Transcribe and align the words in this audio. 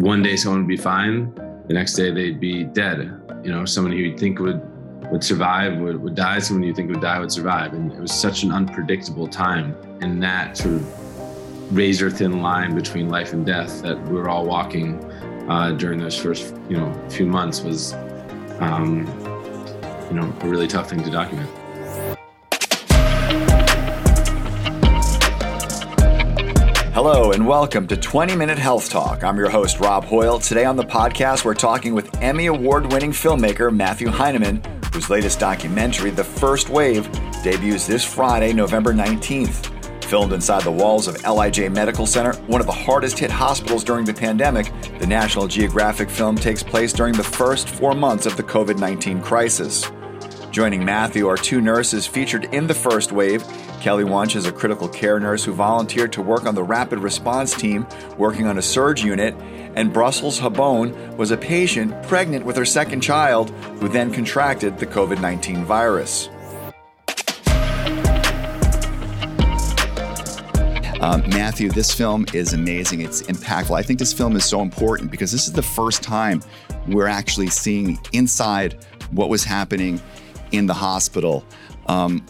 one 0.00 0.22
day 0.22 0.36
someone 0.36 0.60
would 0.60 0.68
be 0.68 0.76
fine, 0.76 1.34
the 1.68 1.74
next 1.74 1.94
day 1.94 2.10
they'd 2.10 2.38
be 2.38 2.64
dead. 2.64 2.98
You 3.42 3.50
know, 3.50 3.64
someone 3.64 3.92
who 3.92 3.98
you'd 3.98 4.18
think 4.18 4.38
would 4.38 4.60
would 5.10 5.22
survive 5.22 5.78
would, 5.78 6.02
would 6.02 6.16
die, 6.16 6.38
someone 6.40 6.64
you 6.64 6.74
think 6.74 6.90
would 6.90 7.00
die 7.00 7.20
would 7.20 7.30
survive. 7.30 7.72
And 7.74 7.92
it 7.92 8.00
was 8.00 8.12
such 8.12 8.42
an 8.42 8.50
unpredictable 8.50 9.28
time. 9.28 9.76
And 10.00 10.20
that 10.22 10.56
sort 10.56 10.74
of 10.74 11.72
razor 11.76 12.10
thin 12.10 12.42
line 12.42 12.74
between 12.74 13.08
life 13.08 13.32
and 13.32 13.46
death 13.46 13.82
that 13.82 14.02
we 14.08 14.14
were 14.14 14.28
all 14.28 14.44
walking 14.44 15.02
uh, 15.48 15.72
during 15.72 16.00
those 16.00 16.18
first, 16.18 16.54
you 16.68 16.76
know, 16.76 16.92
few 17.08 17.26
months 17.26 17.62
was, 17.62 17.92
um, 18.58 19.06
you 20.10 20.16
know, 20.16 20.34
a 20.40 20.48
really 20.48 20.66
tough 20.66 20.90
thing 20.90 21.02
to 21.04 21.10
document. 21.10 21.48
Hello 27.08 27.30
and 27.30 27.46
welcome 27.46 27.86
to 27.86 27.96
20 27.96 28.34
Minute 28.34 28.58
Health 28.58 28.90
Talk. 28.90 29.22
I'm 29.22 29.36
your 29.36 29.48
host, 29.48 29.78
Rob 29.78 30.02
Hoyle. 30.02 30.40
Today 30.40 30.64
on 30.64 30.74
the 30.74 30.82
podcast, 30.82 31.44
we're 31.44 31.54
talking 31.54 31.94
with 31.94 32.12
Emmy 32.20 32.46
Award 32.46 32.92
winning 32.92 33.12
filmmaker 33.12 33.72
Matthew 33.72 34.08
Heineman, 34.08 34.60
whose 34.92 35.08
latest 35.08 35.38
documentary, 35.38 36.10
The 36.10 36.24
First 36.24 36.68
Wave, 36.68 37.08
debuts 37.44 37.86
this 37.86 38.04
Friday, 38.04 38.52
November 38.52 38.92
19th. 38.92 40.02
Filmed 40.02 40.32
inside 40.32 40.64
the 40.64 40.72
walls 40.72 41.06
of 41.06 41.14
LIJ 41.22 41.70
Medical 41.70 42.06
Center, 42.06 42.32
one 42.48 42.60
of 42.60 42.66
the 42.66 42.72
hardest 42.72 43.20
hit 43.20 43.30
hospitals 43.30 43.84
during 43.84 44.04
the 44.04 44.12
pandemic, 44.12 44.72
the 44.98 45.06
National 45.06 45.46
Geographic 45.46 46.10
film 46.10 46.34
takes 46.34 46.64
place 46.64 46.92
during 46.92 47.14
the 47.14 47.22
first 47.22 47.68
four 47.68 47.94
months 47.94 48.26
of 48.26 48.36
the 48.36 48.42
COVID 48.42 48.80
19 48.80 49.22
crisis. 49.22 49.92
Joining 50.50 50.84
Matthew 50.84 51.28
are 51.28 51.36
two 51.36 51.60
nurses 51.60 52.04
featured 52.04 52.46
in 52.46 52.66
the 52.66 52.74
first 52.74 53.12
wave. 53.12 53.44
Kelly 53.80 54.04
Wunsch 54.04 54.34
is 54.36 54.46
a 54.46 54.52
critical 54.52 54.88
care 54.88 55.20
nurse 55.20 55.44
who 55.44 55.52
volunteered 55.52 56.12
to 56.14 56.22
work 56.22 56.46
on 56.46 56.54
the 56.54 56.62
rapid 56.62 56.98
response 56.98 57.54
team 57.54 57.86
working 58.16 58.46
on 58.46 58.58
a 58.58 58.62
surge 58.62 59.04
unit, 59.04 59.34
and 59.74 59.92
Brussels 59.92 60.40
Habone 60.40 61.16
was 61.16 61.30
a 61.30 61.36
patient 61.36 62.02
pregnant 62.04 62.44
with 62.44 62.56
her 62.56 62.64
second 62.64 63.00
child 63.00 63.50
who 63.80 63.88
then 63.88 64.10
contracted 64.10 64.78
the 64.78 64.86
COVID 64.86 65.20
19 65.20 65.64
virus. 65.64 66.28
Um, 71.00 71.28
Matthew, 71.28 71.68
this 71.68 71.92
film 71.92 72.24
is 72.32 72.54
amazing. 72.54 73.02
It's 73.02 73.22
impactful. 73.22 73.76
I 73.76 73.82
think 73.82 73.98
this 73.98 74.14
film 74.14 74.34
is 74.34 74.44
so 74.44 74.62
important 74.62 75.10
because 75.10 75.30
this 75.30 75.46
is 75.46 75.52
the 75.52 75.62
first 75.62 76.02
time 76.02 76.42
we're 76.88 77.06
actually 77.06 77.48
seeing 77.48 77.98
inside 78.12 78.84
what 79.10 79.28
was 79.28 79.44
happening 79.44 80.00
in 80.52 80.66
the 80.66 80.74
hospital. 80.74 81.44
Um, 81.86 82.24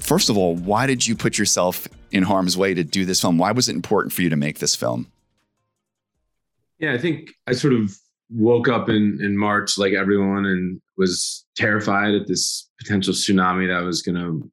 first 0.00 0.30
of 0.30 0.36
all, 0.36 0.56
why 0.56 0.86
did 0.86 1.06
you 1.06 1.14
put 1.14 1.38
yourself 1.38 1.86
in 2.10 2.22
harm's 2.22 2.56
way 2.56 2.74
to 2.74 2.84
do 2.84 3.04
this 3.04 3.20
film? 3.20 3.38
Why 3.38 3.52
was 3.52 3.68
it 3.68 3.74
important 3.76 4.12
for 4.12 4.22
you 4.22 4.30
to 4.30 4.36
make 4.36 4.58
this 4.58 4.74
film? 4.74 5.10
Yeah, 6.78 6.94
I 6.94 6.98
think 6.98 7.30
I 7.46 7.52
sort 7.52 7.74
of 7.74 7.94
woke 8.30 8.68
up 8.68 8.88
in 8.88 9.18
in 9.22 9.36
March 9.36 9.76
like 9.76 9.92
everyone 9.92 10.46
and 10.46 10.80
was 10.96 11.44
terrified 11.56 12.14
at 12.14 12.26
this 12.26 12.70
potential 12.78 13.12
tsunami 13.12 13.68
that 13.68 13.84
was 13.84 14.02
going 14.02 14.16
to, 14.16 14.50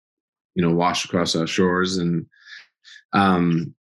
you 0.56 0.64
know, 0.64 0.74
wash 0.74 1.06
across 1.06 1.36
our 1.36 1.48
shores. 1.48 1.98
And, 1.98 2.26
um, 3.14 3.74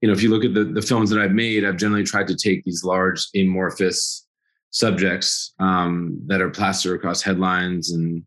you 0.00 0.08
know, 0.08 0.14
if 0.14 0.22
you 0.22 0.30
look 0.30 0.44
at 0.44 0.54
the 0.54 0.64
the 0.64 0.82
films 0.82 1.10
that 1.10 1.20
I've 1.20 1.32
made, 1.32 1.64
I've 1.64 1.76
generally 1.76 2.04
tried 2.04 2.28
to 2.28 2.36
take 2.36 2.64
these 2.64 2.84
large 2.84 3.26
amorphous 3.34 4.26
subjects 4.70 5.54
um, 5.58 6.20
that 6.26 6.40
are 6.40 6.50
plastered 6.50 6.96
across 6.96 7.22
headlines 7.22 7.92
and 7.92 8.24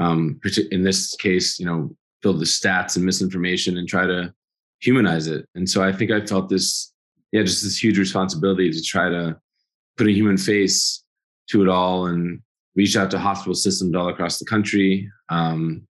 um, 0.00 0.40
in 0.70 0.82
this 0.82 1.14
case, 1.16 1.58
you 1.58 1.66
know, 1.66 1.94
fill 2.22 2.34
the 2.34 2.44
stats 2.44 2.96
and 2.96 3.04
misinformation 3.04 3.78
and 3.78 3.88
try 3.88 4.06
to 4.06 4.32
humanize 4.80 5.26
it. 5.26 5.46
And 5.54 5.68
so 5.68 5.82
I 5.82 5.92
think 5.92 6.10
I 6.10 6.24
felt 6.24 6.48
this, 6.48 6.92
yeah, 7.32 7.42
just 7.42 7.62
this 7.62 7.82
huge 7.82 7.98
responsibility 7.98 8.70
to 8.70 8.82
try 8.82 9.08
to 9.08 9.36
put 9.96 10.06
a 10.06 10.12
human 10.12 10.36
face 10.36 11.04
to 11.50 11.62
it 11.62 11.68
all 11.68 12.06
and 12.06 12.40
reach 12.76 12.96
out 12.96 13.10
to 13.10 13.18
hospital 13.18 13.54
systems 13.54 13.94
all 13.94 14.08
across 14.08 14.38
the 14.38 14.44
country 14.44 15.10
um, 15.30 15.86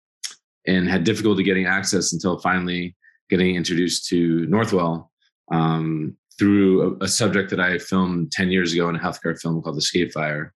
and 0.66 0.88
had 0.88 1.04
difficulty 1.04 1.42
getting 1.42 1.66
access 1.66 2.12
until 2.12 2.38
finally 2.38 2.96
getting 3.28 3.56
introduced 3.56 4.08
to 4.08 4.46
Northwell 4.46 5.08
um, 5.52 6.16
through 6.38 6.96
a, 7.00 7.04
a, 7.04 7.08
subject 7.08 7.50
that 7.50 7.60
I 7.60 7.78
filmed 7.78 8.32
10 8.32 8.50
years 8.50 8.72
ago 8.72 8.88
in 8.88 8.96
a 8.96 8.98
healthcare 8.98 9.38
film 9.38 9.60
called 9.60 9.76
Escape 9.76 10.12
Fire. 10.12 10.54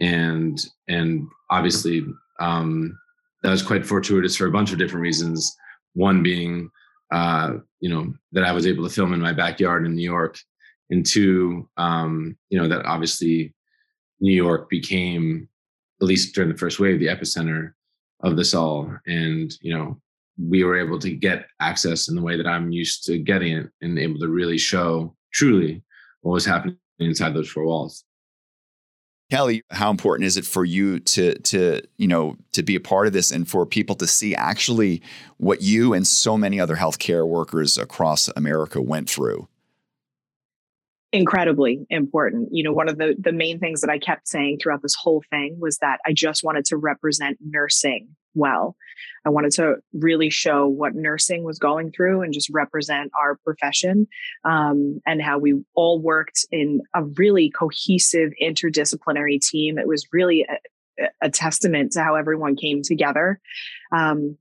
And 0.00 0.58
and 0.88 1.28
obviously 1.50 2.04
um, 2.40 2.98
that 3.42 3.50
was 3.50 3.62
quite 3.62 3.86
fortuitous 3.86 4.36
for 4.36 4.46
a 4.46 4.52
bunch 4.52 4.72
of 4.72 4.78
different 4.78 5.02
reasons. 5.02 5.54
One 5.94 6.22
being 6.22 6.70
uh, 7.14 7.58
you 7.80 7.88
know, 7.88 8.12
that 8.32 8.44
I 8.44 8.52
was 8.52 8.66
able 8.66 8.82
to 8.84 8.92
film 8.92 9.12
in 9.12 9.20
my 9.20 9.32
backyard 9.32 9.86
in 9.86 9.94
New 9.94 10.02
York. 10.02 10.38
And 10.90 11.06
two, 11.06 11.68
um, 11.76 12.36
you 12.50 12.58
know, 12.58 12.68
that 12.68 12.84
obviously 12.84 13.54
New 14.20 14.32
York 14.32 14.68
became, 14.68 15.48
at 16.00 16.06
least 16.06 16.34
during 16.34 16.50
the 16.50 16.58
first 16.58 16.80
wave, 16.80 16.98
the 16.98 17.06
epicenter 17.06 17.72
of 18.22 18.36
this 18.36 18.52
all. 18.52 18.92
And, 19.06 19.52
you 19.60 19.72
know, 19.74 20.00
we 20.38 20.64
were 20.64 20.78
able 20.78 20.98
to 20.98 21.10
get 21.10 21.46
access 21.60 22.08
in 22.08 22.16
the 22.16 22.22
way 22.22 22.36
that 22.36 22.46
I'm 22.46 22.72
used 22.72 23.04
to 23.06 23.18
getting 23.18 23.52
it 23.56 23.70
and 23.80 23.98
able 23.98 24.18
to 24.18 24.28
really 24.28 24.58
show 24.58 25.14
truly 25.32 25.82
what 26.22 26.32
was 26.32 26.44
happening 26.44 26.76
inside 26.98 27.34
those 27.34 27.50
four 27.50 27.64
walls. 27.64 28.04
Kelly, 29.34 29.64
how 29.70 29.90
important 29.90 30.26
is 30.26 30.36
it 30.36 30.44
for 30.44 30.64
you 30.64 31.00
to 31.00 31.36
to 31.40 31.80
you 31.96 32.06
know 32.06 32.36
to 32.52 32.62
be 32.62 32.76
a 32.76 32.80
part 32.80 33.08
of 33.08 33.12
this 33.12 33.32
and 33.32 33.48
for 33.48 33.66
people 33.66 33.96
to 33.96 34.06
see 34.06 34.32
actually 34.32 35.02
what 35.38 35.60
you 35.60 35.92
and 35.92 36.06
so 36.06 36.38
many 36.38 36.60
other 36.60 36.76
healthcare 36.76 37.26
workers 37.26 37.76
across 37.76 38.28
America 38.36 38.80
went 38.80 39.10
through? 39.10 39.48
Incredibly 41.12 41.84
important. 41.90 42.50
You 42.52 42.62
know, 42.62 42.72
one 42.72 42.88
of 42.88 42.96
the 42.96 43.16
the 43.18 43.32
main 43.32 43.58
things 43.58 43.80
that 43.80 43.90
I 43.90 43.98
kept 43.98 44.28
saying 44.28 44.58
throughout 44.62 44.82
this 44.82 44.94
whole 44.94 45.24
thing 45.30 45.56
was 45.58 45.78
that 45.78 45.98
I 46.06 46.12
just 46.12 46.44
wanted 46.44 46.64
to 46.66 46.76
represent 46.76 47.38
nursing 47.40 48.14
well. 48.34 48.76
I 49.24 49.30
wanted 49.30 49.52
to 49.52 49.76
really 49.92 50.30
show 50.30 50.66
what 50.66 50.94
nursing 50.94 51.44
was 51.44 51.58
going 51.58 51.92
through 51.92 52.22
and 52.22 52.32
just 52.32 52.50
represent 52.50 53.10
our 53.18 53.36
profession 53.36 54.06
um, 54.44 55.00
and 55.06 55.22
how 55.22 55.38
we 55.38 55.62
all 55.74 56.00
worked 56.00 56.46
in 56.50 56.82
a 56.94 57.04
really 57.04 57.50
cohesive 57.50 58.32
interdisciplinary 58.42 59.40
team. 59.40 59.78
It 59.78 59.88
was 59.88 60.06
really 60.12 60.46
a, 60.98 61.06
a 61.22 61.30
testament 61.30 61.92
to 61.92 62.02
how 62.02 62.14
everyone 62.14 62.56
came 62.56 62.82
together. 62.82 63.40
Um, 63.92 64.36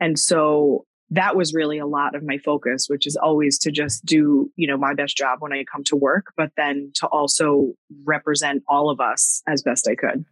and 0.00 0.18
so 0.18 0.84
that 1.10 1.36
was 1.36 1.54
really 1.54 1.78
a 1.78 1.86
lot 1.86 2.14
of 2.14 2.22
my 2.22 2.38
focus 2.38 2.86
which 2.88 3.06
is 3.06 3.16
always 3.16 3.58
to 3.58 3.70
just 3.70 4.04
do 4.04 4.50
you 4.56 4.66
know 4.66 4.76
my 4.76 4.94
best 4.94 5.16
job 5.16 5.38
when 5.40 5.52
i 5.52 5.64
come 5.64 5.82
to 5.82 5.96
work 5.96 6.32
but 6.36 6.50
then 6.56 6.90
to 6.94 7.06
also 7.06 7.72
represent 8.04 8.62
all 8.68 8.90
of 8.90 9.00
us 9.00 9.42
as 9.46 9.62
best 9.62 9.88
i 9.88 9.94
could 9.94 10.24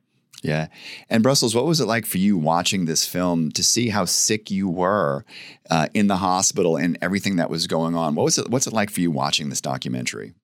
yeah. 0.42 0.68
And 1.08 1.22
Brussels, 1.22 1.54
what 1.54 1.66
was 1.66 1.80
it 1.80 1.86
like 1.86 2.06
for 2.06 2.18
you 2.18 2.36
watching 2.36 2.84
this 2.84 3.06
film 3.06 3.50
to 3.52 3.62
see 3.62 3.88
how 3.88 4.04
sick 4.04 4.50
you 4.50 4.68
were 4.68 5.24
uh, 5.70 5.88
in 5.94 6.06
the 6.06 6.16
hospital 6.16 6.76
and 6.76 6.98
everything 7.00 7.36
that 7.36 7.50
was 7.50 7.66
going 7.66 7.94
on? 7.94 8.14
What 8.14 8.24
was 8.24 8.38
it? 8.38 8.50
What's 8.50 8.66
it 8.66 8.72
like 8.72 8.90
for 8.90 9.00
you 9.00 9.10
watching 9.10 9.48
this 9.48 9.60
documentary? 9.60 10.34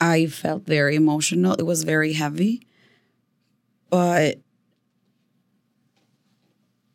I 0.00 0.26
felt 0.26 0.66
very 0.66 0.94
emotional. 0.94 1.54
It 1.54 1.64
was 1.64 1.82
very 1.82 2.12
heavy, 2.12 2.66
but 3.90 4.38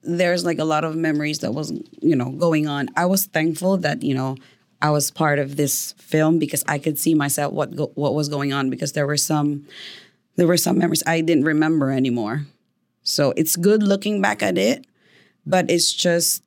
there's 0.03 0.45
like 0.45 0.59
a 0.59 0.63
lot 0.63 0.84
of 0.84 0.95
memories 0.95 1.40
that 1.40 1.53
was 1.53 1.72
you 2.01 2.16
know 2.16 2.31
going 2.31 2.67
on. 2.67 2.90
I 2.95 3.06
was 3.06 3.25
thankful 3.25 3.78
that 3.78 4.03
you 4.03 4.13
know 4.13 4.38
I 4.81 4.90
was 4.91 5.11
part 5.11 5.40
of 5.40 5.57
this 5.57 5.94
film 5.94 6.40
because 6.40 6.63
I 6.67 6.79
could 6.79 6.97
see 6.97 7.13
myself 7.13 7.53
what 7.53 7.75
go, 7.75 7.91
what 7.95 8.13
was 8.13 8.29
going 8.29 8.53
on 8.53 8.69
because 8.69 8.94
there 8.94 9.07
were 9.07 9.17
some 9.17 9.67
there 10.35 10.47
were 10.47 10.57
some 10.57 10.77
memories 10.77 11.03
I 11.05 11.21
didn't 11.21 11.45
remember 11.45 11.91
anymore. 11.91 12.45
So 13.03 13.33
it's 13.35 13.55
good 13.55 13.83
looking 13.83 14.21
back 14.21 14.43
at 14.43 14.57
it, 14.57 14.85
but 15.45 15.69
it's 15.69 15.91
just, 15.91 16.43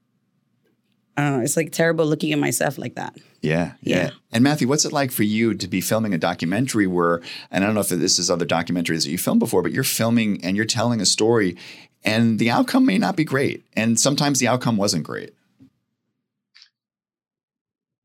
I 1.17 1.23
don't 1.23 1.39
know, 1.39 1.45
it's 1.45 1.57
like 1.57 1.73
terrible 1.73 2.07
looking 2.07 2.33
at 2.33 2.39
myself 2.39 2.79
like 2.79 2.95
that. 2.95 3.17
Yeah, 3.41 3.73
yeah, 3.83 3.97
yeah. 3.97 4.11
And 4.33 4.43
Matthew, 4.43 4.69
what's 4.69 4.85
it 4.85 4.93
like 4.93 5.11
for 5.11 5.23
you 5.23 5.55
to 5.55 5.69
be 5.69 5.81
filming 5.81 6.15
a 6.15 6.19
documentary 6.19 6.87
where, 6.87 7.21
and 7.51 7.63
I 7.63 7.67
don't 7.67 7.75
know 7.75 7.81
if 7.81 7.89
this 7.89 8.19
is 8.19 8.31
other 8.31 8.47
documentaries 8.47 9.05
that 9.05 9.11
you 9.11 9.19
filmed 9.19 9.41
before, 9.41 9.63
but 9.63 9.73
you're 9.73 9.85
filming 9.85 10.43
and 10.45 10.57
you're 10.57 10.65
telling 10.65 11.01
a 11.01 11.07
story 11.07 11.57
and 12.05 12.39
the 12.39 12.51
outcome 12.51 12.85
may 12.87 12.99
not 12.99 13.17
be 13.17 13.25
great. 13.25 13.65
And 13.75 13.99
sometimes 13.99 14.39
the 14.39 14.49
outcome 14.49 14.77
wasn't 14.77 15.05
great. 15.05 15.35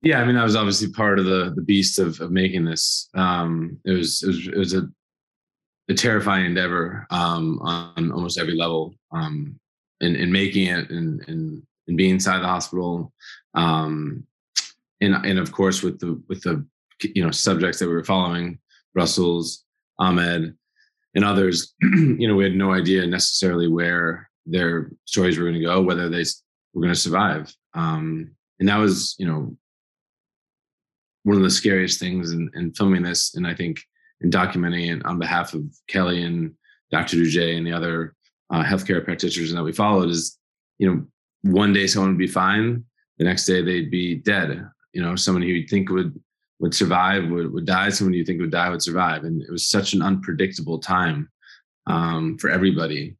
Yeah, 0.01 0.21
I 0.21 0.25
mean, 0.25 0.37
I 0.37 0.43
was 0.43 0.55
obviously 0.55 0.91
part 0.91 1.19
of 1.19 1.25
the 1.25 1.51
the 1.53 1.61
beast 1.61 1.99
of, 1.99 2.21
of 2.21 2.31
making 2.31 2.63
this. 2.63 3.09
Um, 3.15 3.79
it 3.83 3.91
was 3.91 4.23
it 4.23 4.27
was 4.27 4.47
it 4.47 4.57
was 4.57 4.73
a 4.73 4.89
a 5.89 5.93
terrifying 5.93 6.45
endeavor 6.45 7.05
um, 7.09 7.59
on 7.61 8.11
almost 8.11 8.37
every 8.37 8.55
level. 8.55 8.93
Um, 9.11 9.59
in, 10.01 10.15
in 10.15 10.31
making 10.31 10.67
it 10.67 10.89
and, 10.89 11.63
being 11.95 12.11
inside 12.11 12.39
the 12.39 12.47
hospital, 12.47 13.11
um, 13.55 14.23
and 15.01 15.15
and 15.25 15.39
of 15.39 15.51
course 15.51 15.81
with 15.81 15.99
the 15.99 16.21
with 16.29 16.39
the 16.43 16.63
you 17.01 17.23
know 17.25 17.31
subjects 17.31 17.79
that 17.79 17.87
we 17.87 17.95
were 17.95 18.03
following, 18.03 18.59
Brussels, 18.93 19.63
Ahmed, 19.97 20.55
and 21.15 21.25
others, 21.25 21.73
you 21.81 22.27
know, 22.27 22.35
we 22.35 22.43
had 22.43 22.53
no 22.53 22.73
idea 22.73 23.07
necessarily 23.07 23.67
where 23.67 24.29
their 24.45 24.91
stories 25.05 25.37
were 25.37 25.45
going 25.45 25.59
to 25.59 25.65
go, 25.65 25.81
whether 25.81 26.09
they 26.09 26.23
were 26.73 26.81
going 26.83 26.93
to 26.93 26.99
survive. 26.99 27.51
Um, 27.73 28.35
and 28.59 28.69
that 28.69 28.77
was, 28.77 29.15
you 29.17 29.25
know, 29.25 29.55
one 31.23 31.37
of 31.37 31.43
the 31.43 31.49
scariest 31.49 31.99
things 31.99 32.31
in, 32.31 32.51
in 32.53 32.71
filming 32.73 33.01
this, 33.01 33.35
and 33.35 33.47
I 33.47 33.55
think 33.55 33.79
in 34.21 34.29
documenting 34.29 34.97
it 34.97 35.05
on 35.05 35.19
behalf 35.19 35.53
of 35.53 35.63
Kelly 35.87 36.23
and 36.23 36.53
Dr. 36.91 37.17
Dougé 37.17 37.57
and 37.57 37.65
the 37.65 37.71
other 37.71 38.15
uh, 38.49 38.63
healthcare 38.63 39.03
practitioners 39.03 39.53
that 39.53 39.63
we 39.63 39.71
followed 39.71 40.09
is, 40.09 40.37
you 40.77 40.89
know, 40.89 41.05
one 41.43 41.73
day 41.73 41.87
someone 41.87 42.11
would 42.11 42.17
be 42.17 42.27
fine, 42.27 42.83
the 43.17 43.23
next 43.23 43.45
day 43.45 43.61
they'd 43.61 43.91
be 43.91 44.15
dead. 44.15 44.65
You 44.93 45.01
know, 45.01 45.15
someone 45.15 45.41
who 45.43 45.49
you'd 45.49 45.69
think 45.69 45.89
would 45.89 46.19
would 46.59 46.73
survive 46.73 47.29
would, 47.29 47.53
would 47.53 47.65
die. 47.65 47.89
Someone 47.89 48.13
you 48.13 48.25
think 48.25 48.41
would 48.41 48.51
die 48.51 48.69
would 48.69 48.81
survive, 48.81 49.23
and 49.23 49.41
it 49.41 49.51
was 49.51 49.67
such 49.67 49.93
an 49.93 50.01
unpredictable 50.01 50.79
time 50.79 51.29
um, 51.87 52.37
for 52.37 52.49
everybody. 52.49 53.15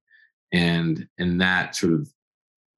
And 0.51 1.07
and 1.19 1.40
that 1.40 1.75
sort 1.75 1.94
of 1.94 2.10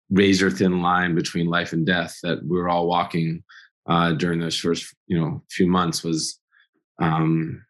razor 0.09 0.51
thin 0.51 0.81
line 0.81 1.15
between 1.15 1.47
life 1.47 1.73
and 1.73 1.85
death 1.85 2.19
that 2.21 2.43
we 2.43 2.57
were 2.57 2.69
all 2.69 2.87
walking 2.87 3.43
uh, 3.87 4.11
during 4.11 4.39
those 4.39 4.57
first 4.57 4.93
you 5.07 5.17
know 5.17 5.41
few 5.49 5.67
months 5.67 6.03
was 6.03 6.39
um, 6.99 7.63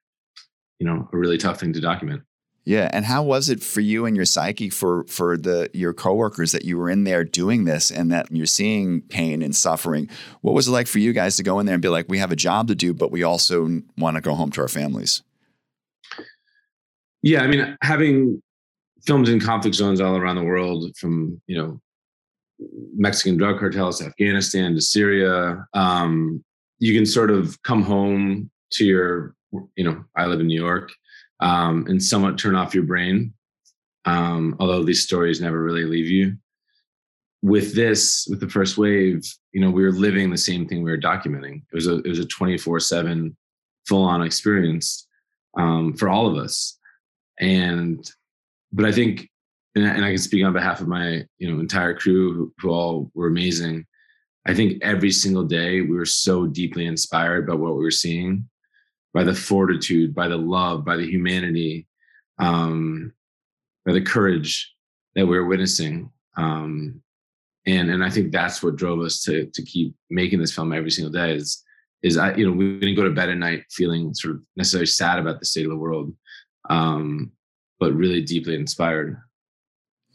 you 0.82 0.88
know 0.88 1.08
a 1.14 1.18
really 1.18 1.38
tough 1.38 1.60
thing 1.60 1.72
to 1.74 1.80
document. 1.80 2.24
Yeah, 2.66 2.90
and 2.92 3.06
how 3.06 3.22
was 3.22 3.50
it 3.50 3.62
for 3.64 3.82
you 3.82 4.08
and 4.08 4.16
your 4.16 4.26
psyche 4.26 4.72
for 4.72 5.04
for 5.06 5.38
the 5.38 5.70
your 5.74 5.94
coworkers 5.94 6.52
that 6.54 6.66
you 6.66 6.76
were 6.76 6.90
in 6.90 7.04
there 7.04 7.24
doing 7.24 7.66
this 7.66 7.92
and 7.92 8.12
that 8.12 8.32
you're 8.32 8.48
seeing 8.48 9.02
pain 9.02 9.44
and 9.44 9.56
suffering? 9.56 10.10
What 10.42 10.56
was 10.56 10.68
it 10.68 10.72
like 10.72 10.88
for 10.88 10.98
you 10.98 11.14
guys 11.14 11.36
to 11.38 11.44
go 11.44 11.60
in 11.60 11.68
there 11.68 11.76
and 11.76 11.84
be 11.84 11.88
like, 11.88 12.08
we 12.10 12.18
have 12.18 12.32
a 12.32 12.36
job 12.36 12.68
to 12.70 12.76
do, 12.76 12.96
but 12.96 13.12
we 13.12 13.22
also 13.22 13.82
want 13.96 14.16
to 14.16 14.22
go 14.22 14.34
home 14.34 14.50
to 14.52 14.62
our 14.62 14.68
families? 14.68 15.22
Yeah, 17.22 17.44
I 17.44 17.48
mean, 17.48 17.78
having 17.84 18.42
filmed 19.06 19.30
in 19.30 19.40
conflict 19.40 19.76
zones 19.76 20.02
all 20.02 20.18
around 20.18 20.36
the 20.36 20.44
world, 20.44 20.98
from 20.98 21.40
you 21.46 21.58
know 21.58 21.80
Mexican 22.96 23.38
drug 23.38 23.60
cartels 23.60 24.00
to 24.00 24.06
Afghanistan 24.06 24.74
to 24.74 24.82
Syria, 24.82 25.64
um, 25.76 26.44
you 26.80 26.96
can 26.96 27.06
sort 27.06 27.30
of 27.30 27.62
come 27.62 27.84
home 27.84 28.50
to 28.72 28.86
your, 28.86 29.36
you 29.76 29.84
know, 29.84 30.04
I 30.16 30.26
live 30.26 30.40
in 30.40 30.48
New 30.48 30.60
York 30.60 30.92
um, 31.42 31.86
and 31.88 32.02
somewhat 32.02 32.38
turn 32.38 32.56
off 32.56 32.74
your 32.74 32.84
brain. 32.84 33.34
Um, 34.06 34.56
although 34.60 34.84
these 34.84 35.04
stories 35.04 35.42
never 35.42 35.62
really 35.62 35.86
leave 35.86 36.08
you. 36.08 36.38
With 37.44 37.76
this, 37.76 38.28
with 38.30 38.40
the 38.40 38.50
first 38.50 38.78
wave, 38.78 39.24
you 39.52 39.62
know, 39.62 39.72
we 39.72 39.84
were 39.84 39.92
living 39.92 40.30
the 40.30 40.38
same 40.38 40.68
thing 40.68 40.84
we 40.84 40.92
were 40.92 40.98
documenting. 40.98 41.64
It 41.72 41.76
was 41.76 41.88
a 41.88 41.98
it 41.98 42.08
was 42.08 42.20
a 42.20 42.26
twenty 42.26 42.58
four 42.58 42.80
seven 42.80 43.36
full 43.88 44.04
on 44.04 44.22
experience 44.22 45.08
um, 45.58 45.94
for 45.94 46.08
all 46.08 46.28
of 46.28 46.38
us, 46.38 46.78
and 47.40 48.08
but 48.72 48.86
I 48.86 48.92
think, 48.92 49.28
and 49.76 49.88
I, 49.88 49.90
and 49.90 50.06
I 50.06 50.10
can 50.10 50.20
speak 50.20 50.46
on 50.46 50.54
behalf 50.54 50.82
of 50.82 50.88
my 50.88 51.26
you 51.40 51.52
know 51.52 51.60
entire 51.60 51.96
crew 51.96 52.34
who, 52.34 52.54
who 52.60 52.70
all 52.70 53.12
were 53.16 53.28
amazing. 53.28 53.88
I 54.46 54.54
think 54.54 54.84
every 54.84 55.12
single 55.12 55.44
day 55.44 55.82
we 55.82 55.96
were 55.96 56.06
so 56.06 56.46
deeply 56.46 56.86
inspired 56.86 57.48
by 57.48 57.56
what 57.56 57.76
we 57.76 57.84
were 57.84 57.92
seeing 57.92 58.50
by 59.14 59.24
the 59.24 59.34
fortitude, 59.34 60.16
by 60.16 60.28
the 60.28 60.38
love, 60.38 60.86
by 60.86 60.96
the 60.96 61.06
humanity, 61.06 61.88
um, 62.40 63.14
by 63.86 63.94
the 63.94 64.02
courage 64.02 64.74
that 65.16 65.26
we 65.26 65.38
are 65.38 65.46
witnessing. 65.46 66.12
Um, 66.38 67.02
and 67.66 67.90
and 67.90 68.04
I 68.04 68.10
think 68.10 68.32
that's 68.32 68.64
what 68.64 68.76
drove 68.76 69.02
us 69.02 69.22
to 69.24 69.46
to 69.46 69.62
keep 69.64 69.96
making 70.10 70.40
this 70.40 70.54
film 70.54 70.74
every 70.74 70.92
single 70.92 71.12
day. 71.12 71.36
Is 71.36 71.64
is 72.02 72.18
I 72.18 72.34
you 72.36 72.46
know 72.46 72.56
we 72.56 72.80
didn't 72.80 72.96
go 72.96 73.04
to 73.04 73.12
bed 73.12 73.30
at 73.30 73.38
night 73.38 73.66
feeling 73.70 74.14
sort 74.14 74.36
of 74.36 74.42
necessarily 74.56 74.88
sad 74.88 75.20
about 75.20 75.40
the 75.40 75.46
state 75.46 75.66
of 75.66 75.72
the 75.72 75.78
world, 75.78 76.14
um, 76.70 77.32
but 77.80 77.94
really 77.94 78.22
deeply 78.22 78.56
inspired. 78.56 79.22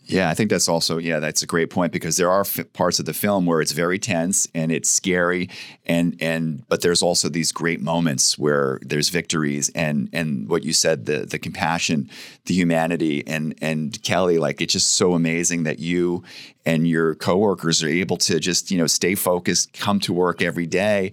Yeah, 0.08 0.31
I 0.31 0.35
think 0.35 0.50
that's 0.50 0.69
also 0.69 0.99
yeah, 0.99 1.19
that's 1.19 1.43
a 1.43 1.47
great 1.47 1.69
point 1.69 1.93
because 1.93 2.17
there 2.17 2.31
are 2.31 2.43
f- 2.43 2.73
parts 2.73 3.00
of 3.00 3.06
the 3.06 3.12
film 3.12 3.44
where 3.44 3.61
it's 3.61 3.73
very 3.73 3.99
tense 3.99 4.47
and 4.55 4.70
it's 4.70 4.88
scary 4.88 5.50
and 5.85 6.17
and 6.20 6.62
but 6.69 6.81
there's 6.82 7.03
also 7.03 7.29
these 7.29 7.50
great 7.50 7.81
moments 7.81 8.38
where 8.38 8.79
there's 8.82 9.08
victories 9.08 9.69
and 9.75 10.08
and 10.12 10.49
what 10.49 10.62
you 10.62 10.73
said 10.73 11.06
the 11.06 11.26
the 11.26 11.41
compassion, 11.41 12.08
the 12.44 12.55
humanity 12.55 13.26
and 13.26 13.56
and 13.61 14.00
Kelly 14.05 14.38
like 14.38 14.61
it's 14.61 14.75
just 14.75 14.93
so 14.93 15.14
amazing 15.14 15.64
that 15.64 15.81
you 15.81 16.23
and 16.64 16.87
your 16.87 17.17
coworkers 17.17 17.82
are 17.82 17.88
able 17.88 18.17
to 18.17 18.38
just, 18.38 18.70
you 18.70 18.79
know, 18.79 18.87
stay 18.87 19.17
focused, 19.17 19.73
come 19.73 19.99
to 20.00 20.12
work 20.12 20.41
every 20.41 20.67
day 20.67 21.11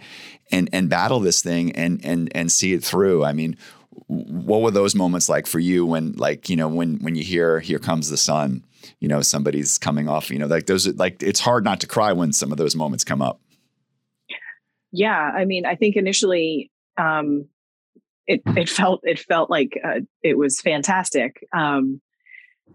and 0.52 0.70
and 0.72 0.88
battle 0.88 1.20
this 1.20 1.42
thing 1.42 1.72
and 1.72 2.00
and 2.06 2.32
and 2.36 2.52
see 2.52 2.74
it 2.74 2.84
through. 2.84 3.24
I 3.26 3.34
mean, 3.34 3.58
what 4.06 4.62
were 4.62 4.70
those 4.72 4.94
moments 4.94 5.30
like 5.30 5.48
for 5.48 5.58
you 5.60 5.84
when 5.84 6.14
like, 6.14 6.48
you 6.48 6.56
know, 6.56 6.68
when 6.68 6.98
when 7.00 7.16
you 7.16 7.24
hear 7.24 7.60
here 7.60 7.80
comes 7.80 8.12
the 8.12 8.18
sun? 8.18 8.64
You 9.00 9.08
know 9.08 9.22
somebody's 9.22 9.78
coming 9.78 10.08
off 10.08 10.30
you 10.30 10.40
know 10.40 10.48
like 10.48 10.66
those 10.66 10.88
like 10.96 11.22
it's 11.22 11.40
hard 11.40 11.64
not 11.64 11.80
to 11.80 11.88
cry 11.88 12.12
when 12.12 12.34
some 12.34 12.52
of 12.52 12.58
those 12.58 12.76
moments 12.76 13.04
come 13.04 13.22
up. 13.22 13.40
Yeah 14.92 15.32
i 15.36 15.46
mean 15.46 15.66
i 15.66 15.76
think 15.76 15.96
initially 15.96 16.72
um 16.98 17.48
it 18.28 18.42
it 18.46 18.70
felt 18.70 19.02
it 19.04 19.20
felt 19.20 19.50
like 19.50 19.80
uh, 19.84 20.02
it 20.22 20.38
was 20.38 20.62
fantastic 20.62 21.46
um 21.52 22.00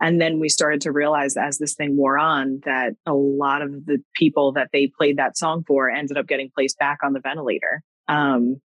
and 0.00 0.20
then 0.20 0.38
we 0.38 0.48
started 0.48 0.80
to 0.82 0.92
realize 0.92 1.36
as 1.36 1.58
this 1.58 1.74
thing 1.74 1.96
wore 1.96 2.18
on 2.18 2.60
that 2.64 2.94
a 3.06 3.14
lot 3.14 3.62
of 3.62 3.86
the 3.86 4.02
people 4.14 4.52
that 4.52 4.68
they 4.72 4.90
played 4.98 5.16
that 5.16 5.36
song 5.36 5.64
for 5.66 5.88
ended 5.90 6.16
up 6.16 6.26
getting 6.26 6.50
placed 6.54 6.78
back 6.78 6.98
on 7.04 7.12
the 7.12 7.20
ventilator 7.20 7.82
um 8.08 8.60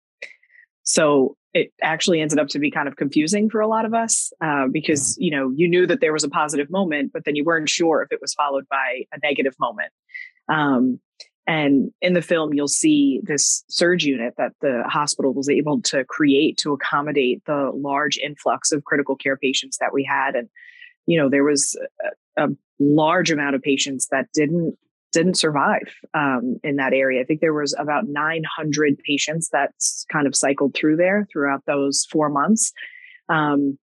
so 0.82 1.36
it 1.52 1.72
actually 1.82 2.20
ended 2.20 2.38
up 2.38 2.48
to 2.48 2.58
be 2.58 2.70
kind 2.70 2.88
of 2.88 2.96
confusing 2.96 3.50
for 3.50 3.60
a 3.60 3.66
lot 3.66 3.84
of 3.84 3.94
us 3.94 4.32
uh, 4.40 4.66
because 4.70 5.16
you 5.18 5.30
know 5.30 5.52
you 5.56 5.68
knew 5.68 5.86
that 5.86 6.00
there 6.00 6.12
was 6.12 6.24
a 6.24 6.28
positive 6.28 6.70
moment 6.70 7.12
but 7.12 7.24
then 7.24 7.36
you 7.36 7.44
weren't 7.44 7.68
sure 7.68 8.02
if 8.02 8.12
it 8.12 8.20
was 8.20 8.34
followed 8.34 8.66
by 8.68 9.02
a 9.12 9.18
negative 9.22 9.54
moment. 9.58 9.92
Um, 10.48 11.00
and 11.46 11.90
in 12.00 12.14
the 12.14 12.22
film 12.22 12.54
you'll 12.54 12.68
see 12.68 13.20
this 13.24 13.64
surge 13.68 14.04
unit 14.04 14.34
that 14.38 14.52
the 14.60 14.82
hospital 14.86 15.32
was 15.32 15.48
able 15.48 15.80
to 15.82 16.04
create 16.04 16.56
to 16.58 16.72
accommodate 16.72 17.42
the 17.46 17.70
large 17.74 18.18
influx 18.18 18.72
of 18.72 18.84
critical 18.84 19.16
care 19.16 19.36
patients 19.36 19.78
that 19.78 19.92
we 19.92 20.04
had. 20.04 20.34
And 20.34 20.48
you 21.06 21.18
know 21.18 21.28
there 21.28 21.44
was 21.44 21.76
a, 22.36 22.44
a 22.44 22.48
large 22.78 23.30
amount 23.30 23.56
of 23.56 23.62
patients 23.62 24.08
that 24.10 24.26
didn't 24.32 24.76
didn't 25.12 25.34
survive 25.34 25.94
um, 26.14 26.58
in 26.62 26.76
that 26.76 26.92
area. 26.92 27.20
I 27.20 27.24
think 27.24 27.40
there 27.40 27.54
was 27.54 27.74
about 27.78 28.06
900 28.06 28.98
patients 28.98 29.48
that 29.50 29.72
kind 30.12 30.26
of 30.26 30.36
cycled 30.36 30.74
through 30.74 30.96
there 30.96 31.26
throughout 31.32 31.64
those 31.66 32.06
four 32.10 32.28
months, 32.28 32.72
um, 33.28 33.78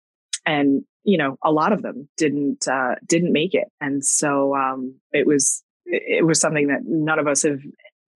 and 0.45 0.83
you 1.03 1.17
know 1.17 1.37
a 1.43 1.51
lot 1.51 1.73
of 1.73 1.81
them 1.81 2.07
didn't 2.17 2.67
uh, 2.67 2.95
didn't 3.05 3.33
make 3.33 3.53
it, 3.53 3.67
and 3.81 4.03
so 4.03 4.55
um, 4.55 4.95
it 5.11 5.27
was 5.27 5.63
it 5.85 6.25
was 6.25 6.39
something 6.39 6.67
that 6.67 6.81
none 6.85 7.19
of 7.19 7.27
us 7.27 7.43
have. 7.43 7.59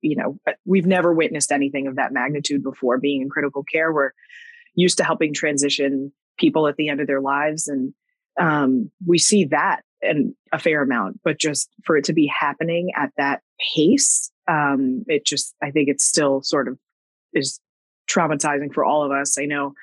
You 0.03 0.15
know, 0.15 0.39
we've 0.65 0.87
never 0.87 1.13
witnessed 1.13 1.51
anything 1.51 1.85
of 1.85 1.97
that 1.97 2.11
magnitude 2.11 2.63
before. 2.63 2.97
Being 2.97 3.21
in 3.21 3.29
critical 3.29 3.63
care, 3.63 3.93
we're 3.93 4.11
used 4.73 4.97
to 4.97 5.03
helping 5.03 5.31
transition 5.31 6.11
people 6.39 6.67
at 6.67 6.75
the 6.75 6.89
end 6.89 7.01
of 7.01 7.07
their 7.07 7.21
lives, 7.21 7.67
and 7.67 7.93
um, 8.39 8.89
we 9.05 9.19
see 9.19 9.45
that 9.45 9.81
and 10.01 10.33
a 10.51 10.59
fair 10.59 10.81
amount, 10.81 11.19
but 11.23 11.39
just 11.39 11.69
for 11.83 11.97
it 11.97 12.05
to 12.05 12.13
be 12.13 12.27
happening 12.27 12.91
at 12.95 13.11
that 13.17 13.41
pace, 13.75 14.31
um, 14.47 15.03
it 15.07 15.25
just, 15.25 15.55
I 15.61 15.71
think 15.71 15.89
it's 15.89 16.05
still 16.05 16.41
sort 16.41 16.67
of 16.67 16.77
is 17.33 17.59
traumatizing 18.09 18.73
for 18.73 18.83
all 18.83 19.03
of 19.03 19.11
us. 19.11 19.37
I 19.39 19.45
know 19.45 19.73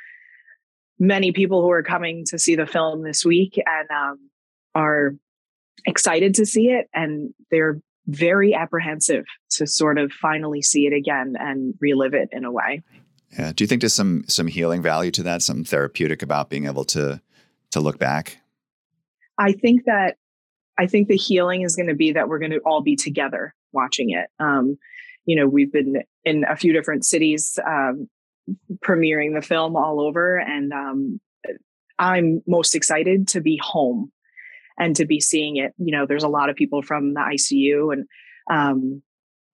many 0.98 1.32
people 1.32 1.62
who 1.62 1.70
are 1.70 1.82
coming 1.82 2.24
to 2.26 2.38
see 2.38 2.56
the 2.56 2.66
film 2.66 3.02
this 3.02 3.24
week 3.24 3.58
and 3.64 3.90
um, 3.90 4.30
are 4.74 5.14
excited 5.86 6.34
to 6.34 6.46
see 6.46 6.66
it, 6.66 6.88
and 6.92 7.32
they're 7.50 7.80
very 8.06 8.54
apprehensive 8.54 9.24
to 9.50 9.66
sort 9.66 9.98
of 9.98 10.10
finally 10.12 10.62
see 10.62 10.86
it 10.86 10.92
again 10.92 11.36
and 11.38 11.74
relive 11.80 12.14
it 12.14 12.28
in 12.32 12.44
a 12.44 12.50
way. 12.50 12.82
Yeah. 13.38 13.52
Do 13.54 13.62
you 13.62 13.68
think 13.68 13.82
there's 13.82 13.94
some 13.94 14.24
some 14.26 14.46
healing 14.46 14.82
value 14.82 15.10
to 15.12 15.22
that? 15.24 15.42
Some 15.42 15.62
therapeutic 15.64 16.22
about 16.22 16.48
being 16.48 16.66
able 16.66 16.84
to 16.86 17.20
to 17.72 17.80
look 17.80 17.98
back? 17.98 18.38
I 19.38 19.52
think 19.52 19.84
that 19.84 20.16
I 20.78 20.86
think 20.86 21.08
the 21.08 21.16
healing 21.16 21.62
is 21.62 21.76
going 21.76 21.88
to 21.88 21.94
be 21.94 22.12
that 22.12 22.28
we're 22.28 22.38
going 22.38 22.52
to 22.52 22.60
all 22.60 22.82
be 22.82 22.96
together 22.96 23.54
watching 23.72 24.10
it. 24.10 24.28
Um, 24.38 24.78
you 25.24 25.36
know, 25.36 25.46
we've 25.46 25.72
been 25.72 26.02
in 26.24 26.44
a 26.48 26.56
few 26.56 26.72
different 26.72 27.04
cities 27.04 27.58
um, 27.66 28.08
premiering 28.84 29.34
the 29.34 29.42
film 29.42 29.76
all 29.76 30.00
over, 30.00 30.38
and 30.38 30.72
um, 30.72 31.20
I'm 31.98 32.42
most 32.46 32.74
excited 32.74 33.28
to 33.28 33.40
be 33.40 33.60
home 33.62 34.12
and 34.78 34.94
to 34.96 35.04
be 35.04 35.20
seeing 35.20 35.56
it. 35.56 35.74
You 35.78 35.92
know, 35.92 36.06
there's 36.06 36.22
a 36.22 36.28
lot 36.28 36.48
of 36.48 36.56
people 36.56 36.82
from 36.82 37.14
the 37.14 37.20
ICU, 37.20 37.92
and 37.92 38.06
um, 38.50 39.02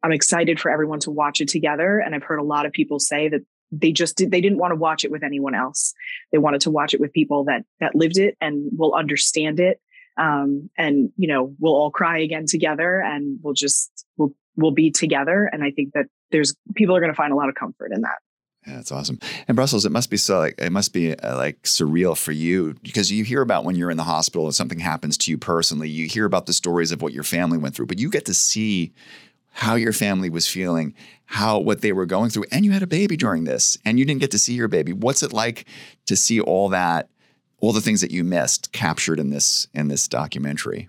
I'm 0.03 0.13
excited 0.13 0.61
for 0.61 0.71
everyone 0.71 1.01
to 1.01 1.11
watch 1.11 1.41
it 1.41 1.49
together. 1.49 1.99
And 1.99 2.15
I've 2.15 2.23
heard 2.23 2.39
a 2.39 2.45
lot 2.45 2.67
of 2.67 2.73
people 2.73 2.99
say 2.99 3.29
that 3.29 3.41
they 3.81 3.93
just 3.93 4.17
did, 4.17 4.31
they 4.31 4.41
didn't 4.41 4.59
want 4.59 4.73
to 4.73 4.77
watch 4.77 5.05
it 5.05 5.11
with 5.11 5.23
anyone 5.23 5.55
else. 5.55 5.95
They 6.33 6.39
wanted 6.39 6.63
to 6.63 6.71
watch 6.71 6.95
it 6.95 7.01
with 7.01 7.13
people 7.13 7.45
that 7.45 7.65
that 7.81 7.95
lived 7.95 8.19
it 8.19 8.37
and 8.41 8.71
will 8.77 8.95
understand 8.95 9.61
it. 9.61 9.81
Um, 10.17 10.71
and 10.79 11.11
you 11.17 11.29
know, 11.29 11.55
we'll 11.59 11.75
all 11.75 11.91
cry 11.91 12.19
again 12.19 12.47
together, 12.47 13.01
and 13.01 13.39
we'll 13.43 13.55
just 13.55 14.07
we'll 14.17 14.33
we'll 14.57 14.71
be 14.71 14.91
together. 14.91 15.49
And 15.53 15.65
I 15.65 15.71
think 15.71 15.93
that 15.95 16.07
there's 16.31 16.55
people 16.75 16.97
are 16.97 17.01
going 17.01 17.13
to 17.13 17.17
find 17.17 17.33
a 17.33 17.37
lot 17.37 17.49
of 17.49 17.55
comfort 17.55 17.93
in 17.93 18.03
that. 18.03 18.19
Yeah, 18.67 18.77
that's 18.77 18.93
awesome. 18.93 19.19
And 19.47 19.57
Brussels, 19.57 19.85
it 19.85 19.93
must 19.93 20.11
be 20.11 20.17
so 20.17 20.39
like 20.39 20.55
it 20.59 20.73
must 20.73 20.93
be 20.93 21.15
uh, 21.15 21.37
like 21.37 21.63
surreal 21.63 22.17
for 22.17 22.33
you 22.33 22.75
because 22.83 23.13
you 23.13 23.23
hear 23.25 23.43
about 23.43 23.65
when 23.65 23.77
you're 23.77 23.91
in 23.91 23.99
the 23.99 24.05
hospital 24.05 24.47
and 24.47 24.55
something 24.55 24.79
happens 24.79 25.19
to 25.19 25.31
you 25.31 25.37
personally. 25.37 25.89
You 25.89 26.07
hear 26.07 26.25
about 26.25 26.47
the 26.47 26.55
stories 26.55 26.91
of 26.91 27.03
what 27.03 27.13
your 27.13 27.25
family 27.25 27.59
went 27.59 27.75
through, 27.75 27.87
but 27.87 27.99
you 27.99 28.09
get 28.09 28.25
to 28.27 28.35
see 28.35 28.95
how 29.57 29.77
your 29.77 29.93
family 29.93 30.29
was 30.29 30.49
feeling, 30.49 30.93
how 31.27 31.61
what 31.61 31.81
they 31.81 31.93
were 31.93 32.07
going 32.07 32.29
through, 32.29 32.45
and 32.51 32.65
you 32.65 32.73
had 32.73 32.83
a 32.83 32.89
baby 32.89 33.17
during 33.17 33.45
this, 33.45 33.79
and 33.85 34.01
you 34.01 34.05
didn't 34.05 34.21
get 34.21 34.33
to 34.33 34.39
see 34.39 34.55
your 34.55 34.67
baby. 34.67 34.93
What's 34.93 35.23
it 35.23 35.33
like 35.33 35.65
to 36.07 36.17
see 36.17 36.41
all 36.41 36.69
that, 36.71 37.09
all 37.61 37.73
the 37.73 37.81
things 37.81 38.01
that 38.01 38.11
you 38.11 38.25
missed 38.25 38.73
captured 38.73 39.21
in 39.21 39.31
this 39.31 39.69
in 39.73 39.87
this 39.87 40.09
documentary? 40.09 40.89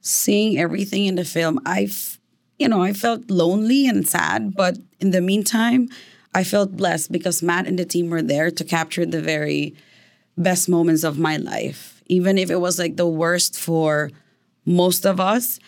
Seeing 0.00 0.58
everything 0.58 1.04
in 1.04 1.16
the 1.16 1.24
film, 1.24 1.60
I've 1.66 2.18
you 2.58 2.66
know, 2.66 2.82
I 2.82 2.94
felt 2.94 3.30
lonely 3.30 3.86
and 3.86 4.08
sad, 4.08 4.54
but 4.54 4.78
in 5.00 5.10
the 5.10 5.20
meantime, 5.20 5.88
I 6.34 6.44
felt 6.44 6.76
blessed 6.76 7.12
because 7.12 7.42
Matt 7.42 7.66
and 7.66 7.78
the 7.78 7.84
team 7.84 8.08
were 8.08 8.22
there 8.22 8.50
to 8.50 8.64
capture 8.64 9.04
the 9.04 9.20
very 9.20 9.74
best 10.38 10.66
moments 10.66 11.04
of 11.04 11.18
my 11.18 11.36
life. 11.36 12.02
Even 12.06 12.38
if 12.38 12.50
it 12.50 12.60
was 12.60 12.78
like 12.78 12.96
the 12.96 13.06
worst 13.06 13.58
for 13.58 14.10
most 14.64 15.04
of 15.04 15.20
us, 15.20 15.58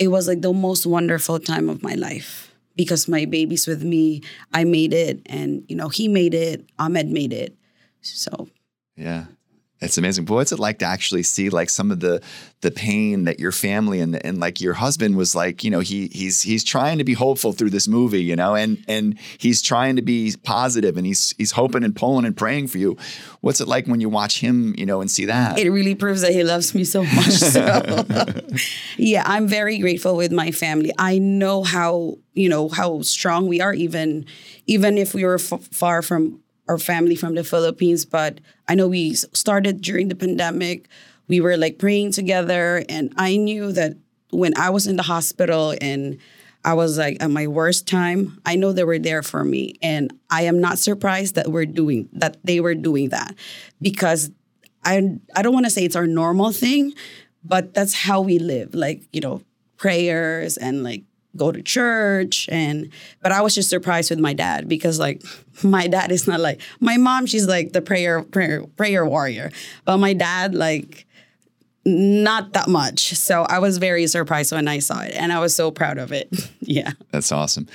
it 0.00 0.08
was 0.08 0.26
like 0.26 0.40
the 0.40 0.52
most 0.52 0.86
wonderful 0.86 1.38
time 1.38 1.68
of 1.68 1.82
my 1.82 1.94
life 1.94 2.52
because 2.74 3.06
my 3.06 3.26
baby's 3.26 3.66
with 3.66 3.84
me. 3.84 4.22
I 4.52 4.64
made 4.64 4.94
it, 4.94 5.20
and 5.26 5.64
you 5.68 5.76
know, 5.76 5.90
he 5.90 6.08
made 6.08 6.34
it, 6.34 6.64
Ahmed 6.78 7.08
made 7.08 7.32
it. 7.32 7.54
So, 8.00 8.48
yeah. 8.96 9.26
It's 9.82 9.96
amazing. 9.96 10.26
But 10.26 10.34
what's 10.34 10.52
it 10.52 10.58
like 10.58 10.78
to 10.80 10.84
actually 10.84 11.22
see 11.22 11.48
like 11.48 11.70
some 11.70 11.90
of 11.90 12.00
the 12.00 12.20
the 12.60 12.70
pain 12.70 13.24
that 13.24 13.40
your 13.40 13.52
family 13.52 14.00
and 14.00 14.22
and 14.26 14.38
like 14.38 14.60
your 14.60 14.74
husband 14.74 15.16
was 15.16 15.34
like, 15.34 15.64
you 15.64 15.70
know, 15.70 15.80
he 15.80 16.08
he's 16.08 16.42
he's 16.42 16.62
trying 16.62 16.98
to 16.98 17.04
be 17.04 17.14
hopeful 17.14 17.52
through 17.52 17.70
this 17.70 17.88
movie, 17.88 18.22
you 18.22 18.36
know, 18.36 18.54
and 18.54 18.84
and 18.88 19.18
he's 19.38 19.62
trying 19.62 19.96
to 19.96 20.02
be 20.02 20.34
positive 20.42 20.98
and 20.98 21.06
he's 21.06 21.34
he's 21.38 21.52
hoping 21.52 21.82
and 21.82 21.96
pulling 21.96 22.26
and 22.26 22.36
praying 22.36 22.66
for 22.66 22.76
you. 22.76 22.98
What's 23.40 23.62
it 23.62 23.68
like 23.68 23.86
when 23.86 24.02
you 24.02 24.10
watch 24.10 24.40
him, 24.40 24.74
you 24.76 24.84
know, 24.84 25.00
and 25.00 25.10
see 25.10 25.24
that? 25.24 25.58
It 25.58 25.70
really 25.70 25.94
proves 25.94 26.20
that 26.20 26.32
he 26.32 26.44
loves 26.44 26.74
me 26.74 26.84
so 26.84 27.02
much. 27.02 27.30
So 27.30 28.04
yeah, 28.98 29.22
I'm 29.24 29.48
very 29.48 29.78
grateful 29.78 30.14
with 30.14 30.30
my 30.30 30.50
family. 30.50 30.92
I 30.98 31.16
know 31.16 31.62
how, 31.62 32.18
you 32.34 32.50
know, 32.50 32.68
how 32.68 33.00
strong 33.00 33.46
we 33.46 33.62
are 33.62 33.72
even 33.72 34.26
even 34.66 34.98
if 34.98 35.14
we 35.14 35.24
were 35.24 35.36
f- 35.36 35.68
far 35.72 36.02
from 36.02 36.40
our 36.70 36.78
family 36.78 37.16
from 37.16 37.34
the 37.34 37.42
Philippines, 37.42 38.04
but 38.04 38.40
I 38.68 38.76
know 38.76 38.86
we 38.86 39.14
started 39.14 39.80
during 39.80 40.06
the 40.06 40.14
pandemic. 40.14 40.88
We 41.26 41.40
were 41.40 41.56
like 41.56 41.80
praying 41.80 42.12
together, 42.12 42.84
and 42.88 43.12
I 43.16 43.36
knew 43.36 43.72
that 43.72 43.94
when 44.30 44.56
I 44.56 44.70
was 44.70 44.86
in 44.86 44.94
the 44.94 45.02
hospital 45.02 45.74
and 45.80 46.18
I 46.64 46.74
was 46.74 46.96
like 46.96 47.16
at 47.20 47.30
my 47.30 47.48
worst 47.48 47.88
time, 47.88 48.40
I 48.46 48.54
know 48.54 48.72
they 48.72 48.84
were 48.84 49.00
there 49.00 49.24
for 49.24 49.42
me, 49.42 49.74
and 49.82 50.14
I 50.30 50.42
am 50.42 50.60
not 50.60 50.78
surprised 50.78 51.34
that 51.34 51.48
we're 51.48 51.66
doing 51.66 52.08
that. 52.12 52.36
They 52.44 52.60
were 52.60 52.76
doing 52.76 53.08
that 53.08 53.34
because 53.82 54.30
I 54.84 55.18
I 55.34 55.42
don't 55.42 55.52
want 55.52 55.66
to 55.66 55.70
say 55.70 55.84
it's 55.84 55.96
our 55.96 56.06
normal 56.06 56.52
thing, 56.52 56.94
but 57.42 57.74
that's 57.74 57.94
how 57.94 58.20
we 58.20 58.38
live. 58.38 58.74
Like 58.76 59.02
you 59.12 59.20
know, 59.20 59.42
prayers 59.76 60.56
and 60.56 60.84
like 60.84 61.02
go 61.36 61.52
to 61.52 61.62
church 61.62 62.48
and 62.50 62.90
but 63.22 63.32
I 63.32 63.40
was 63.40 63.54
just 63.54 63.70
surprised 63.70 64.10
with 64.10 64.18
my 64.18 64.34
dad 64.34 64.68
because 64.68 64.98
like 64.98 65.22
my 65.62 65.86
dad 65.86 66.10
is 66.10 66.26
not 66.26 66.40
like 66.40 66.60
my 66.80 66.96
mom 66.96 67.26
she's 67.26 67.46
like 67.46 67.72
the 67.72 67.82
prayer 67.82 68.22
prayer 68.22 68.64
prayer 68.76 69.06
warrior 69.06 69.50
but 69.84 69.98
my 69.98 70.12
dad 70.12 70.54
like 70.54 71.06
not 71.86 72.52
that 72.52 72.68
much. 72.68 73.14
So 73.14 73.42
I 73.44 73.58
was 73.58 73.78
very 73.78 74.06
surprised 74.06 74.52
when 74.52 74.68
I 74.68 74.80
saw 74.80 75.00
it 75.00 75.12
and 75.14 75.32
I 75.32 75.40
was 75.40 75.56
so 75.56 75.70
proud 75.70 75.98
of 75.98 76.12
it. 76.12 76.28
Yeah. 76.62 76.92
That's 77.10 77.32
awesome 77.32 77.66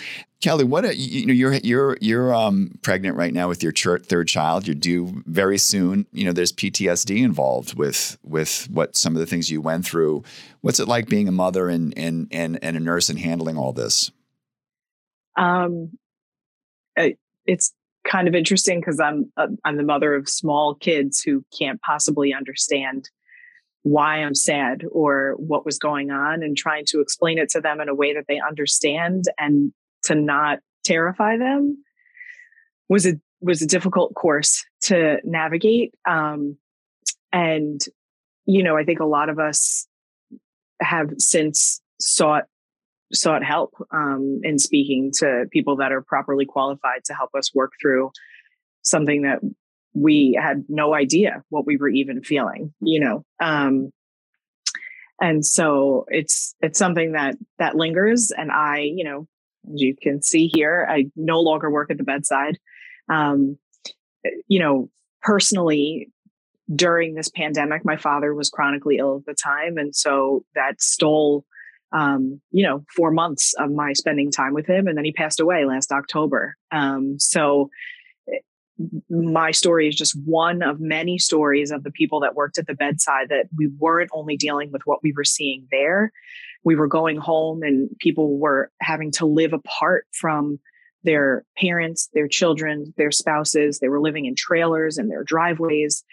Kelly, 0.45 0.63
what 0.63 0.85
a, 0.85 0.95
you 0.95 1.25
know 1.25 1.33
you're 1.33 1.55
you're 1.55 1.97
you're 2.01 2.31
um, 2.31 2.77
pregnant 2.83 3.17
right 3.17 3.33
now 3.33 3.47
with 3.47 3.63
your 3.63 3.73
third 3.73 4.27
child. 4.27 4.67
You're 4.67 4.75
due 4.75 5.23
very 5.25 5.57
soon. 5.57 6.05
You 6.11 6.25
know, 6.25 6.33
there's 6.33 6.53
PTSD 6.53 7.23
involved 7.23 7.75
with 7.75 8.19
with 8.21 8.67
what 8.69 8.95
some 8.95 9.15
of 9.15 9.19
the 9.19 9.25
things 9.25 9.49
you 9.49 9.59
went 9.59 9.87
through. 9.87 10.23
What's 10.61 10.79
it 10.79 10.87
like 10.87 11.09
being 11.09 11.27
a 11.27 11.31
mother 11.31 11.67
and 11.67 11.97
and 11.97 12.27
and, 12.29 12.59
and 12.61 12.77
a 12.77 12.79
nurse 12.79 13.09
and 13.09 13.17
handling 13.17 13.57
all 13.57 13.73
this? 13.73 14.11
Um, 15.35 15.97
it's 16.95 17.73
kind 18.07 18.27
of 18.27 18.35
interesting 18.35 18.79
because 18.79 18.99
I'm 18.99 19.31
uh, 19.37 19.47
I'm 19.63 19.77
the 19.77 19.83
mother 19.83 20.13
of 20.13 20.29
small 20.29 20.75
kids 20.75 21.21
who 21.23 21.43
can't 21.57 21.81
possibly 21.81 22.35
understand 22.35 23.09
why 23.81 24.17
I'm 24.17 24.35
sad 24.35 24.83
or 24.91 25.33
what 25.39 25.65
was 25.65 25.79
going 25.79 26.11
on, 26.11 26.43
and 26.43 26.55
trying 26.55 26.85
to 26.89 26.99
explain 26.99 27.39
it 27.39 27.49
to 27.49 27.61
them 27.61 27.81
in 27.81 27.89
a 27.89 27.95
way 27.95 28.13
that 28.13 28.25
they 28.27 28.39
understand 28.39 29.23
and 29.39 29.73
to 30.05 30.15
not 30.15 30.59
terrify 30.83 31.37
them 31.37 31.83
was 32.89 33.05
a 33.05 33.13
was 33.41 33.61
a 33.61 33.67
difficult 33.67 34.13
course 34.15 34.65
to 34.81 35.17
navigate. 35.23 35.93
Um, 36.07 36.57
and 37.35 37.81
you 38.45 38.63
know 38.63 38.77
i 38.77 38.83
think 38.83 38.99
a 38.99 39.05
lot 39.05 39.29
of 39.29 39.37
us 39.37 39.87
have 40.81 41.09
since 41.17 41.81
sought 41.99 42.45
sought 43.13 43.43
help 43.43 43.73
um, 43.91 44.39
in 44.43 44.57
speaking 44.57 45.11
to 45.13 45.45
people 45.51 45.75
that 45.75 45.91
are 45.91 46.01
properly 46.01 46.45
qualified 46.45 47.03
to 47.05 47.13
help 47.13 47.29
us 47.37 47.53
work 47.53 47.71
through 47.79 48.11
something 48.81 49.21
that 49.21 49.39
we 49.93 50.37
had 50.41 50.65
no 50.67 50.95
idea 50.95 51.43
what 51.49 51.65
we 51.65 51.77
were 51.77 51.89
even 51.89 52.21
feeling 52.23 52.73
you 52.81 52.99
know? 52.99 53.23
Um, 53.39 53.91
and 55.21 55.45
so 55.45 56.05
it's 56.09 56.55
it's 56.61 56.79
something 56.79 57.13
that 57.13 57.35
that 57.59 57.75
lingers 57.75 58.31
and 58.31 58.51
i 58.51 58.79
you 58.79 59.03
know 59.03 59.27
as 59.73 59.81
you 59.81 59.95
can 60.01 60.21
see 60.21 60.49
here, 60.53 60.87
I 60.89 61.05
no 61.15 61.39
longer 61.39 61.69
work 61.69 61.91
at 61.91 61.97
the 61.97 62.03
bedside. 62.03 62.57
Um, 63.09 63.57
you 64.47 64.59
know, 64.59 64.89
personally, 65.21 66.09
during 66.73 67.13
this 67.13 67.29
pandemic, 67.29 67.85
my 67.85 67.97
father 67.97 68.33
was 68.33 68.49
chronically 68.49 68.97
ill 68.97 69.17
at 69.17 69.25
the 69.25 69.35
time. 69.35 69.77
And 69.77 69.95
so 69.95 70.43
that 70.55 70.81
stole, 70.81 71.45
um, 71.91 72.41
you 72.51 72.65
know, 72.65 72.83
four 72.95 73.11
months 73.11 73.53
of 73.59 73.71
my 73.71 73.93
spending 73.93 74.31
time 74.31 74.53
with 74.53 74.67
him. 74.67 74.87
And 74.87 74.97
then 74.97 75.05
he 75.05 75.11
passed 75.11 75.39
away 75.39 75.65
last 75.65 75.91
October. 75.91 76.55
Um, 76.71 77.17
so 77.19 77.69
my 79.09 79.51
story 79.51 79.87
is 79.87 79.95
just 79.95 80.17
one 80.25 80.61
of 80.61 80.79
many 80.79 81.17
stories 81.17 81.71
of 81.71 81.83
the 81.83 81.91
people 81.91 82.19
that 82.19 82.35
worked 82.35 82.57
at 82.57 82.67
the 82.67 82.73
bedside 82.73 83.29
that 83.29 83.45
we 83.57 83.69
weren't 83.79 84.09
only 84.13 84.35
dealing 84.35 84.71
with 84.71 84.81
what 84.85 85.01
we 85.01 85.13
were 85.15 85.23
seeing 85.23 85.67
there, 85.71 86.11
we 86.65 86.75
were 86.75 86.87
going 86.87 87.15
home 87.15 87.63
and 87.63 87.89
people 87.99 88.37
were 88.37 88.71
having 88.81 89.11
to 89.11 89.25
live 89.25 89.53
apart 89.53 90.05
from 90.11 90.59
their 91.03 91.45
parents, 91.57 92.09
their 92.13 92.27
children, 92.27 92.93
their 92.97 93.11
spouses. 93.11 93.79
They 93.79 93.87
were 93.87 94.01
living 94.01 94.25
in 94.25 94.35
trailers 94.35 94.97
and 94.97 95.09
their 95.09 95.23
driveways 95.23 96.03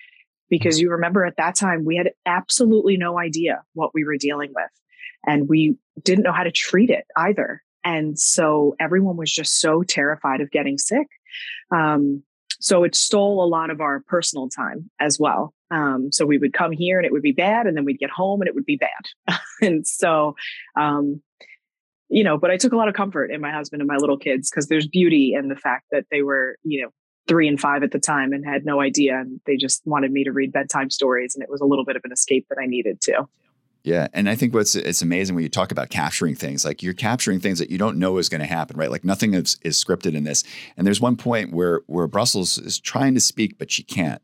because 0.50 0.78
you 0.78 0.90
remember 0.90 1.25
at 1.25 1.38
that 1.38 1.56
time 1.56 1.87
we 1.87 1.97
had 1.97 2.11
absolutely 2.26 2.99
no 2.99 3.18
idea 3.18 3.62
what 3.73 3.94
we 3.94 4.04
were 4.04 4.18
dealing 4.18 4.52
with 4.54 4.71
and 5.26 5.49
we 5.49 5.76
didn't 6.02 6.25
know 6.25 6.32
how 6.32 6.44
to 6.44 6.52
treat 6.52 6.90
it 6.90 7.06
either. 7.16 7.62
And 7.85 8.18
so 8.18 8.76
everyone 8.78 9.16
was 9.16 9.32
just 9.32 9.61
so 9.61 9.82
terrified 9.82 10.42
of 10.42 10.50
getting 10.50 10.76
sick. 10.76 11.09
Um, 11.75 12.23
so 12.62 12.85
it 12.85 12.95
stole 12.95 13.42
a 13.42 13.47
lot 13.47 13.71
of 13.71 13.81
our 13.81 14.04
personal 14.07 14.49
time 14.49 14.88
as 15.00 15.19
well. 15.19 15.52
Um, 15.73 16.12
so 16.12 16.25
we 16.25 16.38
would 16.38 16.52
come 16.52 16.71
here 16.71 16.97
and 16.97 17.04
it 17.04 17.11
would 17.11 17.23
be 17.23 17.33
bad, 17.33 17.66
and 17.66 17.76
then 17.76 17.85
we'd 17.85 17.99
get 17.99 18.09
home 18.09 18.40
and 18.40 18.47
it 18.47 18.54
would 18.54 18.64
be 18.64 18.76
bad. 18.76 19.37
and 19.61 19.85
so, 19.85 20.37
um, 20.76 21.21
you 22.09 22.23
know, 22.23 22.38
but 22.38 22.52
I 22.52 22.57
took 22.57 22.73
a 22.73 22.76
lot 22.76 22.88
of 22.88 22.95
comfort 22.95 23.33
in 23.33 23.40
my 23.40 23.50
husband 23.50 23.83
and 23.83 23.88
my 23.88 23.97
little 23.97 24.16
kids 24.16 24.49
because 24.49 24.69
there's 24.69 24.87
beauty 24.87 25.35
in 25.35 25.49
the 25.49 25.57
fact 25.57 25.87
that 25.90 26.04
they 26.12 26.23
were, 26.23 26.57
you 26.62 26.83
know, 26.83 26.90
three 27.26 27.49
and 27.49 27.59
five 27.59 27.83
at 27.83 27.90
the 27.90 27.99
time 27.99 28.33
and 28.33 28.45
had 28.47 28.64
no 28.64 28.81
idea. 28.81 29.19
And 29.19 29.40
they 29.45 29.57
just 29.57 29.83
wanted 29.85 30.12
me 30.12 30.23
to 30.23 30.31
read 30.31 30.52
bedtime 30.52 30.90
stories. 30.90 31.35
And 31.35 31.42
it 31.42 31.50
was 31.50 31.61
a 31.61 31.64
little 31.64 31.85
bit 31.85 31.97
of 31.97 32.02
an 32.04 32.12
escape 32.12 32.47
that 32.49 32.59
I 32.62 32.66
needed 32.66 33.00
to. 33.02 33.26
Yeah, 33.84 34.06
and 34.12 34.28
I 34.28 34.36
think 34.36 34.54
what's 34.54 34.76
it's 34.76 35.02
amazing 35.02 35.34
when 35.34 35.42
you 35.42 35.50
talk 35.50 35.72
about 35.72 35.90
capturing 35.90 36.36
things, 36.36 36.64
like 36.64 36.84
you're 36.84 36.94
capturing 36.94 37.40
things 37.40 37.58
that 37.58 37.68
you 37.68 37.78
don't 37.78 37.98
know 37.98 38.18
is 38.18 38.28
going 38.28 38.40
to 38.40 38.46
happen, 38.46 38.76
right? 38.76 38.90
Like 38.90 39.04
nothing 39.04 39.34
is, 39.34 39.56
is 39.62 39.82
scripted 39.82 40.14
in 40.14 40.22
this. 40.22 40.44
And 40.76 40.86
there's 40.86 41.00
one 41.00 41.16
point 41.16 41.52
where 41.52 41.80
where 41.86 42.06
Brussels 42.06 42.58
is 42.58 42.78
trying 42.78 43.14
to 43.14 43.20
speak, 43.20 43.58
but 43.58 43.72
she 43.72 43.82
can't. 43.82 44.22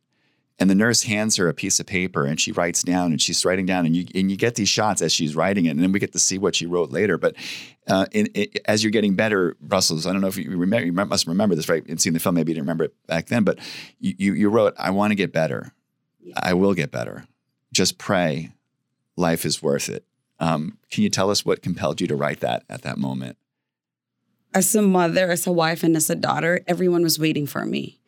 And 0.61 0.69
the 0.69 0.75
nurse 0.77 1.05
hands 1.05 1.37
her 1.37 1.49
a 1.49 1.55
piece 1.55 1.79
of 1.79 1.87
paper 1.87 2.25
and 2.25 2.41
she 2.41 2.53
writes 2.53 2.83
down 2.83 3.11
and 3.11 3.21
she's 3.21 3.45
writing 3.45 3.67
down 3.67 3.85
and 3.85 3.97
you 3.97 4.07
and 4.15 4.31
you 4.31 4.37
get 4.37 4.55
these 4.55 4.69
shots 4.69 5.03
as 5.03 5.13
she's 5.13 5.35
writing 5.35 5.67
it 5.67 5.71
and 5.71 5.81
then 5.81 5.91
we 5.91 5.99
get 5.99 6.13
to 6.13 6.19
see 6.21 6.39
what 6.39 6.55
she 6.55 6.67
wrote 6.67 6.91
later. 6.91 7.19
But 7.19 7.35
uh, 7.89 8.07
in, 8.13 8.27
in, 8.27 8.49
as 8.67 8.85
you're 8.85 8.93
getting 8.93 9.17
better, 9.17 9.57
Brussels, 9.61 10.07
I 10.07 10.13
don't 10.13 10.21
know 10.21 10.29
if 10.29 10.37
you 10.37 10.57
remember, 10.57 10.87
you 10.87 10.93
must 10.93 11.27
remember 11.27 11.57
this, 11.57 11.69
right? 11.69 11.85
And 11.89 12.01
seeing 12.01 12.15
the 12.15 12.21
film, 12.21 12.37
maybe 12.37 12.53
you 12.53 12.55
didn't 12.55 12.67
remember 12.67 12.85
it 12.85 12.95
back 13.09 13.27
then, 13.27 13.43
but 13.43 13.59
you, 13.99 14.15
you, 14.19 14.35
you 14.35 14.49
wrote, 14.51 14.75
I 14.79 14.91
want 14.91 15.11
to 15.11 15.17
get 15.17 15.33
better. 15.33 15.73
I 16.37 16.55
will 16.55 16.75
get 16.75 16.93
better. 16.93 17.27
Just 17.73 17.99
pray. 17.99 18.51
Life 19.19 19.45
is 19.45 19.61
worth 19.61 19.89
it. 19.89 20.05
Um, 20.39 20.79
can 20.93 21.03
you 21.03 21.11
tell 21.11 21.29
us 21.29 21.45
what 21.45 21.61
compelled 21.61 22.01
you 22.01 22.07
to 22.07 22.15
write 22.15 22.39
that 22.41 22.63
at 22.71 22.83
that 22.83 22.99
moment? 22.99 23.37
As 24.55 24.73
a 24.77 24.81
mother, 24.81 25.31
as 25.31 25.45
a 25.45 25.53
wife, 25.53 25.83
and 25.83 25.97
as 25.97 26.09
a 26.09 26.15
daughter, 26.15 26.61
everyone 26.69 27.03
was 27.03 27.19
waiting 27.19 27.45
for 27.45 27.67
me. 27.67 27.99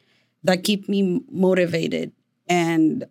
That 0.44 0.62
kept 0.62 0.88
me 0.88 1.20
motivated, 1.28 2.12
and 2.48 3.06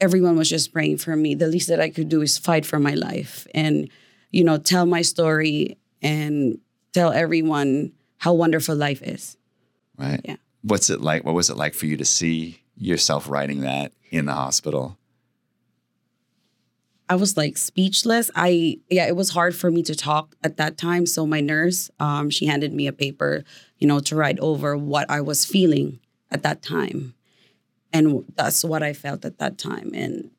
everyone 0.00 0.36
was 0.36 0.48
just 0.48 0.72
praying 0.72 0.98
for 0.98 1.16
me. 1.16 1.34
The 1.34 1.48
least 1.48 1.68
that 1.68 1.80
I 1.80 1.90
could 1.90 2.08
do 2.08 2.22
is 2.22 2.38
fight 2.38 2.64
for 2.64 2.78
my 2.78 2.94
life, 2.94 3.48
and 3.52 3.90
you 4.30 4.44
know, 4.44 4.56
tell 4.56 4.86
my 4.86 5.02
story 5.02 5.78
and 6.00 6.60
tell 6.92 7.10
everyone 7.10 7.92
how 8.18 8.34
wonderful 8.34 8.76
life 8.76 9.02
is. 9.02 9.36
Right. 9.98 10.20
Yeah. 10.24 10.36
What's 10.62 10.90
it 10.90 11.00
like? 11.00 11.24
What 11.24 11.34
was 11.34 11.50
it 11.50 11.56
like 11.56 11.74
for 11.74 11.86
you 11.86 11.96
to 11.96 12.04
see 12.04 12.62
yourself 12.76 13.28
writing 13.28 13.62
that 13.62 13.92
in 14.10 14.26
the 14.26 14.32
hospital? 14.32 14.96
I 17.08 17.14
was 17.14 17.36
like 17.36 17.56
speechless. 17.56 18.30
I 18.34 18.78
yeah, 18.90 19.06
it 19.06 19.16
was 19.16 19.30
hard 19.30 19.54
for 19.54 19.70
me 19.70 19.82
to 19.84 19.94
talk 19.94 20.34
at 20.42 20.56
that 20.56 20.76
time. 20.76 21.06
So 21.06 21.26
my 21.26 21.40
nurse, 21.40 21.90
um, 22.00 22.30
she 22.30 22.46
handed 22.46 22.72
me 22.72 22.86
a 22.86 22.92
paper, 22.92 23.44
you 23.78 23.86
know, 23.86 24.00
to 24.00 24.16
write 24.16 24.38
over 24.40 24.76
what 24.76 25.08
I 25.10 25.20
was 25.20 25.44
feeling 25.44 26.00
at 26.30 26.42
that 26.42 26.62
time, 26.62 27.14
and 27.92 28.24
that's 28.34 28.64
what 28.64 28.82
I 28.82 28.92
felt 28.92 29.24
at 29.24 29.38
that 29.38 29.58
time. 29.58 29.92
And 29.94 30.30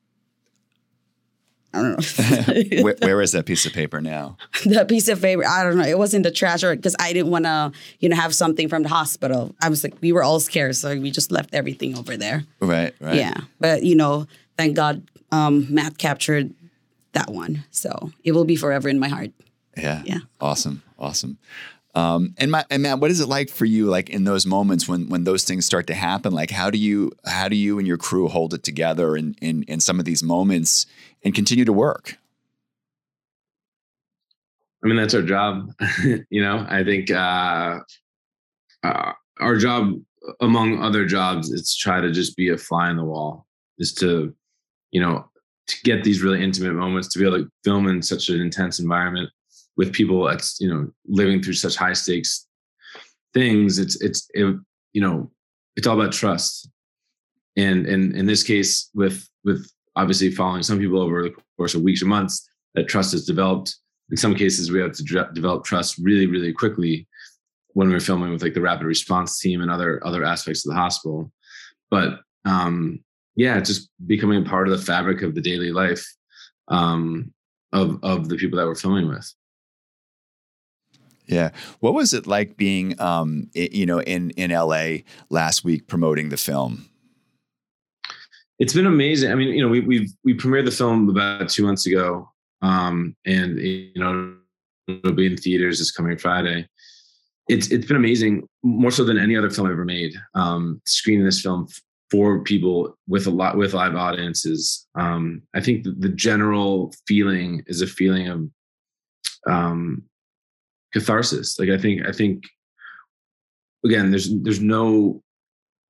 I 1.73 1.81
don't 1.81 1.91
know. 1.91 2.81
where, 2.83 2.95
where 2.99 3.21
is 3.21 3.33
that 3.33 3.45
piece 3.45 3.65
of 3.65 3.73
paper 3.73 4.01
now? 4.01 4.37
that 4.65 4.87
piece 4.87 5.07
of 5.07 5.21
paper, 5.21 5.45
I 5.45 5.63
don't 5.63 5.77
know. 5.77 5.85
It 5.85 5.97
was 5.97 6.13
in 6.13 6.21
the 6.21 6.31
trash 6.31 6.61
because 6.61 6.95
I 6.99 7.13
didn't 7.13 7.31
want 7.31 7.45
to, 7.45 7.71
you 7.99 8.09
know, 8.09 8.15
have 8.15 8.33
something 8.33 8.67
from 8.67 8.83
the 8.83 8.89
hospital. 8.89 9.55
I 9.61 9.69
was 9.69 9.83
like, 9.83 9.95
we 10.01 10.11
were 10.11 10.23
all 10.23 10.39
scared, 10.39 10.75
so 10.75 10.97
we 10.99 11.11
just 11.11 11.31
left 11.31 11.53
everything 11.53 11.97
over 11.97 12.17
there. 12.17 12.45
Right, 12.59 12.93
right. 12.99 13.15
Yeah, 13.15 13.35
but 13.59 13.83
you 13.83 13.95
know, 13.95 14.27
thank 14.57 14.75
God, 14.75 15.03
um, 15.31 15.67
Matt 15.69 15.97
captured 15.97 16.53
that 17.13 17.29
one, 17.29 17.63
so 17.71 18.11
it 18.23 18.33
will 18.33 18.45
be 18.45 18.55
forever 18.55 18.89
in 18.89 18.99
my 18.99 19.07
heart. 19.07 19.31
Yeah, 19.75 20.01
yeah. 20.05 20.19
Awesome, 20.39 20.83
awesome. 20.97 21.37
Um, 21.95 22.35
and, 22.37 22.51
my, 22.51 22.63
and 22.69 22.83
Matt, 22.83 22.99
what 22.99 23.09
is 23.09 23.19
it 23.19 23.27
like 23.27 23.49
for 23.49 23.65
you, 23.65 23.87
like 23.87 24.09
in 24.09 24.23
those 24.23 24.45
moments 24.45 24.87
when 24.87 25.09
when 25.09 25.23
those 25.23 25.43
things 25.43 25.65
start 25.65 25.87
to 25.87 25.95
happen? 25.95 26.31
Like, 26.31 26.51
how 26.51 26.69
do 26.69 26.77
you 26.77 27.11
how 27.25 27.49
do 27.49 27.55
you 27.55 27.79
and 27.79 27.87
your 27.87 27.97
crew 27.97 28.27
hold 28.27 28.53
it 28.53 28.63
together 28.63 29.15
in 29.15 29.35
in, 29.41 29.63
in 29.63 29.79
some 29.79 29.97
of 29.99 30.05
these 30.05 30.21
moments 30.21 30.85
and 31.23 31.33
continue 31.33 31.65
to 31.65 31.73
work? 31.73 32.19
I 34.83 34.87
mean, 34.87 34.97
that's 34.97 35.13
our 35.13 35.23
job. 35.23 35.71
you 36.29 36.41
know, 36.41 36.65
I 36.69 36.83
think 36.83 37.09
uh, 37.09 37.79
uh, 38.83 39.11
our 39.39 39.57
job, 39.57 39.93
among 40.39 40.83
other 40.83 41.05
jobs, 41.05 41.49
is 41.49 41.73
to 41.73 41.77
try 41.77 41.99
to 41.99 42.11
just 42.11 42.37
be 42.37 42.49
a 42.49 42.57
fly 42.57 42.89
in 42.91 42.97
the 42.97 43.03
wall, 43.03 43.47
is 43.79 43.93
to, 43.95 44.35
you 44.91 45.01
know, 45.01 45.29
to 45.67 45.75
get 45.83 46.03
these 46.03 46.21
really 46.21 46.43
intimate 46.43 46.73
moments, 46.73 47.07
to 47.09 47.19
be 47.19 47.25
able 47.25 47.39
to 47.39 47.49
film 47.63 47.87
in 47.87 48.01
such 48.01 48.29
an 48.29 48.41
intense 48.41 48.79
environment 48.79 49.29
with 49.75 49.93
people 49.93 50.29
you 50.59 50.73
know 50.73 50.89
living 51.05 51.41
through 51.41 51.53
such 51.53 51.75
high 51.75 51.93
stakes 51.93 52.47
things. 53.33 53.79
It's 53.79 54.01
it's 54.01 54.29
it, 54.33 54.55
you 54.93 55.01
know 55.01 55.31
it's 55.75 55.87
all 55.87 55.99
about 55.99 56.13
trust, 56.13 56.69
and 57.55 57.85
and 57.85 58.15
in 58.15 58.25
this 58.25 58.43
case 58.43 58.89
with 58.93 59.27
with 59.43 59.69
obviously 59.95 60.31
following 60.31 60.63
some 60.63 60.79
people 60.79 61.01
over 61.01 61.23
the 61.23 61.35
course 61.57 61.75
of 61.75 61.81
weeks 61.81 62.01
or 62.01 62.05
months, 62.05 62.47
that 62.75 62.87
trust 62.87 63.13
is 63.13 63.25
developed. 63.25 63.75
In 64.11 64.17
some 64.17 64.35
cases, 64.35 64.71
we 64.71 64.79
have 64.79 64.93
to 64.93 65.03
de- 65.03 65.33
develop 65.33 65.65
trust 65.65 65.97
really, 65.97 66.27
really 66.27 66.53
quickly 66.53 67.07
when 67.69 67.89
we're 67.89 67.99
filming 67.99 68.31
with 68.31 68.41
like 68.41 68.53
the 68.53 68.61
rapid 68.61 68.85
response 68.85 69.39
team 69.39 69.61
and 69.61 69.71
other 69.71 70.05
other 70.05 70.23
aspects 70.23 70.65
of 70.65 70.73
the 70.73 70.79
hospital. 70.79 71.31
But 71.89 72.19
um, 72.45 73.03
yeah, 73.37 73.61
just 73.61 73.89
becoming 74.05 74.45
a 74.45 74.49
part 74.49 74.67
of 74.67 74.77
the 74.77 74.85
fabric 74.85 75.21
of 75.21 75.33
the 75.33 75.41
daily 75.41 75.71
life 75.71 76.05
um, 76.67 77.33
of 77.71 78.03
of 78.03 78.27
the 78.27 78.35
people 78.35 78.59
that 78.59 78.65
we're 78.65 78.75
filming 78.75 79.07
with. 79.07 79.33
Yeah, 81.27 81.51
what 81.79 81.93
was 81.93 82.13
it 82.13 82.27
like 82.27 82.57
being, 82.57 82.99
um, 82.99 83.49
you 83.53 83.85
know, 83.85 84.01
in 84.01 84.31
in 84.31 84.51
LA 84.51 85.03
last 85.29 85.63
week 85.63 85.87
promoting 85.87 86.29
the 86.29 86.37
film? 86.37 86.89
it's 88.59 88.73
been 88.73 88.87
amazing. 88.87 89.31
I 89.31 89.35
mean, 89.35 89.49
you 89.49 89.61
know, 89.61 89.69
we 89.69 89.81
we've 89.81 90.11
we 90.23 90.33
premiered 90.35 90.65
the 90.65 90.71
film 90.71 91.09
about 91.09 91.49
two 91.49 91.65
months 91.65 91.85
ago, 91.85 92.29
um, 92.61 93.15
and 93.25 93.59
you 93.59 93.91
know, 93.95 94.35
it'll 94.87 95.13
be 95.13 95.27
in 95.27 95.37
theaters 95.37 95.79
this 95.79 95.91
coming 95.91 96.17
Friday. 96.17 96.67
It's 97.47 97.71
it's 97.71 97.85
been 97.85 97.97
amazing, 97.97 98.47
more 98.63 98.91
so 98.91 99.03
than 99.03 99.19
any 99.19 99.37
other 99.37 99.49
film 99.49 99.67
I've 99.67 99.73
ever 99.73 99.85
made. 99.85 100.13
Um, 100.33 100.81
screening 100.85 101.25
this 101.25 101.41
film 101.41 101.67
for 102.09 102.41
people 102.43 102.97
with 103.07 103.27
a 103.27 103.31
lot 103.31 103.57
with 103.57 103.73
live 103.73 103.95
audiences. 103.95 104.87
Um, 104.95 105.41
I 105.53 105.61
think 105.61 105.83
the, 105.83 106.09
general 106.09 106.93
feeling 107.05 107.63
is 107.67 107.81
a 107.81 107.87
feeling 107.87 108.27
of 108.27 108.49
um, 109.45 110.03
catharsis. 110.93 111.59
Like 111.59 111.69
I 111.69 111.77
think 111.77 112.07
I 112.07 112.11
think 112.11 112.43
again, 113.85 114.09
there's 114.09 114.33
there's 114.41 114.61
no 114.61 115.21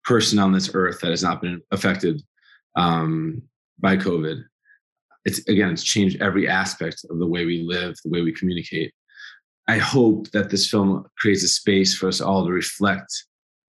person 0.03 0.39
on 0.39 0.51
this 0.51 0.71
earth 0.73 1.01
that 1.01 1.11
has 1.11 1.23
not 1.23 1.41
been 1.41 1.61
affected 1.71 2.21
um, 2.75 3.41
by 3.79 3.97
COVID. 3.97 4.41
It's 5.25 5.39
again, 5.47 5.71
it's 5.71 5.83
changed 5.83 6.21
every 6.21 6.47
aspect 6.47 7.05
of 7.09 7.19
the 7.19 7.27
way 7.27 7.45
we 7.45 7.63
live, 7.63 7.95
the 8.03 8.09
way 8.09 8.21
we 8.21 8.31
communicate. 8.33 8.93
I 9.67 9.77
hope 9.77 10.31
that 10.31 10.49
this 10.49 10.69
film 10.69 11.05
creates 11.17 11.43
a 11.43 11.47
space 11.47 11.93
for 11.93 12.07
us 12.07 12.21
all 12.21 12.45
to 12.45 12.51
reflect 12.51 13.11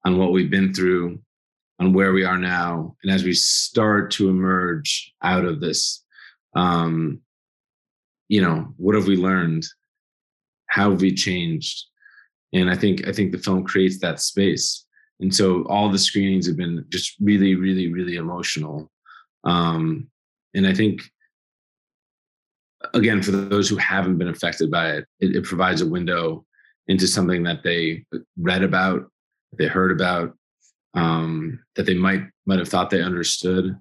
on 0.05 0.19
what 0.19 0.31
we've 0.33 0.51
been 0.51 0.75
through, 0.75 1.19
on 1.79 1.93
where 1.93 2.13
we 2.13 2.25
are 2.25 2.39
now, 2.39 2.97
and 3.03 3.13
as 3.13 3.25
we 3.25 3.35
start 3.35 4.11
to 4.13 4.29
emerge 4.29 5.13
out 5.23 5.45
of 5.45 5.61
this, 5.61 6.05
um, 6.55 7.21
you 8.29 8.41
know, 8.41 8.73
what 8.77 8.95
have 8.95 9.07
we 9.07 9.17
learned? 9.17 9.67
How 10.69 10.91
have 10.91 11.01
we 11.01 11.15
changed? 11.15 11.85
And 12.53 12.71
I 12.71 12.77
think 12.77 13.07
I 13.07 13.13
think 13.13 13.33
the 13.33 13.39
film 13.39 13.65
creates 13.65 14.01
that 14.01 14.21
space. 14.21 14.87
And 15.21 15.35
so 15.35 15.65
all 15.65 15.91
the 15.91 15.99
screenings 15.99 16.47
have 16.47 16.57
been 16.57 16.85
just 16.89 17.15
really, 17.21 17.55
really, 17.55 17.93
really 17.93 18.17
emotional. 18.17 18.91
Um, 19.45 20.11
and 20.55 20.67
I 20.67 20.75
think, 20.75 21.03
again, 22.95 23.23
for 23.23 23.31
those 23.31 23.69
who 23.69 23.77
haven't 23.77 24.19
been 24.19 24.29
affected 24.29 24.71
by 24.71 24.93
it, 24.93 25.07
it, 25.21 25.37
it 25.37 25.45
provides 25.45 25.81
a 25.81 25.87
window 25.89 26.45
into 26.89 27.07
something 27.07 27.43
that 27.45 27.63
they 27.63 28.05
read 28.39 28.63
about, 28.63 29.11
they 29.59 29.67
heard 29.67 29.91
about, 29.91 30.37
um, 30.97 31.61
that 31.77 31.87
they 31.87 31.95
might 31.95 32.23
might 32.47 32.59
have 32.59 32.69
thought 32.69 32.91
they 32.91 33.03
understood. 33.03 33.77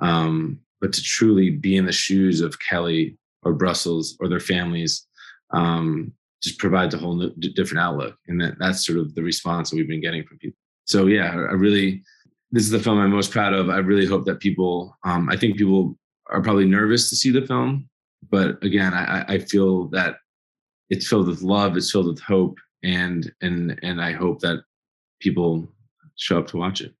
Um, 0.00 0.58
but 0.80 0.92
to 0.92 1.02
truly 1.02 1.50
be 1.50 1.76
in 1.76 1.86
the 1.86 1.92
shoes 1.92 2.40
of 2.40 2.58
Kelly 2.60 3.16
or 3.42 3.54
Brussels 3.54 4.16
or 4.20 4.28
their 4.28 4.40
families 4.40 5.06
um, 5.50 6.12
just 6.42 6.58
provides 6.58 6.94
a 6.94 6.98
whole 6.98 7.14
new, 7.14 7.30
different 7.30 7.80
outlook, 7.80 8.16
and 8.28 8.40
that 8.40 8.58
that's 8.58 8.84
sort 8.84 8.98
of 8.98 9.14
the 9.14 9.22
response 9.22 9.70
that 9.70 9.76
we've 9.76 9.88
been 9.88 10.00
getting 10.00 10.24
from 10.24 10.38
people. 10.38 10.58
So 10.86 11.06
yeah, 11.06 11.30
I 11.30 11.54
really 11.54 12.02
this 12.50 12.64
is 12.64 12.70
the 12.70 12.78
film 12.78 12.98
I'm 12.98 13.10
most 13.10 13.30
proud 13.32 13.52
of. 13.52 13.68
I 13.68 13.78
really 13.78 14.06
hope 14.06 14.24
that 14.26 14.38
people, 14.38 14.96
um, 15.02 15.28
I 15.28 15.36
think 15.36 15.56
people 15.56 15.98
are 16.30 16.40
probably 16.40 16.66
nervous 16.66 17.10
to 17.10 17.16
see 17.16 17.32
the 17.32 17.44
film, 17.44 17.88
but 18.30 18.62
again, 18.62 18.94
I, 18.94 19.24
I 19.26 19.38
feel 19.38 19.88
that 19.88 20.16
it's 20.88 21.08
filled 21.08 21.26
with 21.26 21.42
love, 21.42 21.76
it's 21.76 21.90
filled 21.90 22.06
with 22.06 22.20
hope, 22.20 22.58
and 22.82 23.30
and 23.40 23.78
and 23.82 24.00
I 24.00 24.12
hope 24.12 24.40
that 24.40 24.62
people 25.20 25.68
show 26.16 26.38
up 26.38 26.48
to 26.48 26.56
watch 26.56 26.80
it. 26.80 26.94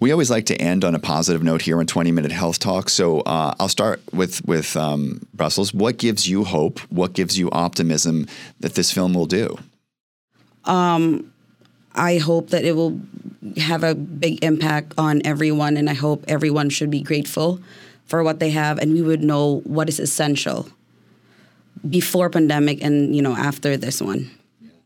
We 0.00 0.10
always 0.10 0.30
like 0.30 0.46
to 0.46 0.56
end 0.56 0.84
on 0.84 0.94
a 0.94 0.98
positive 0.98 1.42
note 1.42 1.62
here 1.62 1.78
on 1.78 1.86
20 1.86 2.10
Minute 2.10 2.32
Health 2.32 2.58
Talk. 2.58 2.88
So 2.88 3.20
uh, 3.20 3.54
I'll 3.60 3.68
start 3.68 4.00
with 4.12 4.44
with 4.44 4.76
um, 4.76 5.26
Brussels. 5.32 5.72
What 5.72 5.96
gives 5.98 6.28
you 6.28 6.44
hope? 6.44 6.80
What 6.90 7.12
gives 7.12 7.38
you 7.38 7.50
optimism 7.50 8.26
that 8.60 8.74
this 8.74 8.92
film 8.92 9.14
will 9.14 9.26
do? 9.26 9.56
Um, 10.64 11.32
I 11.94 12.18
hope 12.18 12.50
that 12.50 12.64
it 12.64 12.72
will 12.72 13.00
have 13.58 13.84
a 13.84 13.94
big 13.94 14.42
impact 14.42 14.92
on 14.98 15.22
everyone, 15.24 15.76
and 15.76 15.88
I 15.88 15.94
hope 15.94 16.24
everyone 16.26 16.68
should 16.68 16.90
be 16.90 17.00
grateful 17.00 17.60
for 18.06 18.22
what 18.22 18.40
they 18.40 18.50
have, 18.50 18.78
and 18.78 18.92
we 18.92 19.02
would 19.02 19.22
know 19.22 19.60
what 19.64 19.88
is 19.88 20.00
essential 20.00 20.68
before 21.88 22.28
pandemic 22.30 22.82
and 22.82 23.14
you 23.14 23.22
know 23.22 23.36
after 23.36 23.76
this 23.76 24.02
one. 24.02 24.30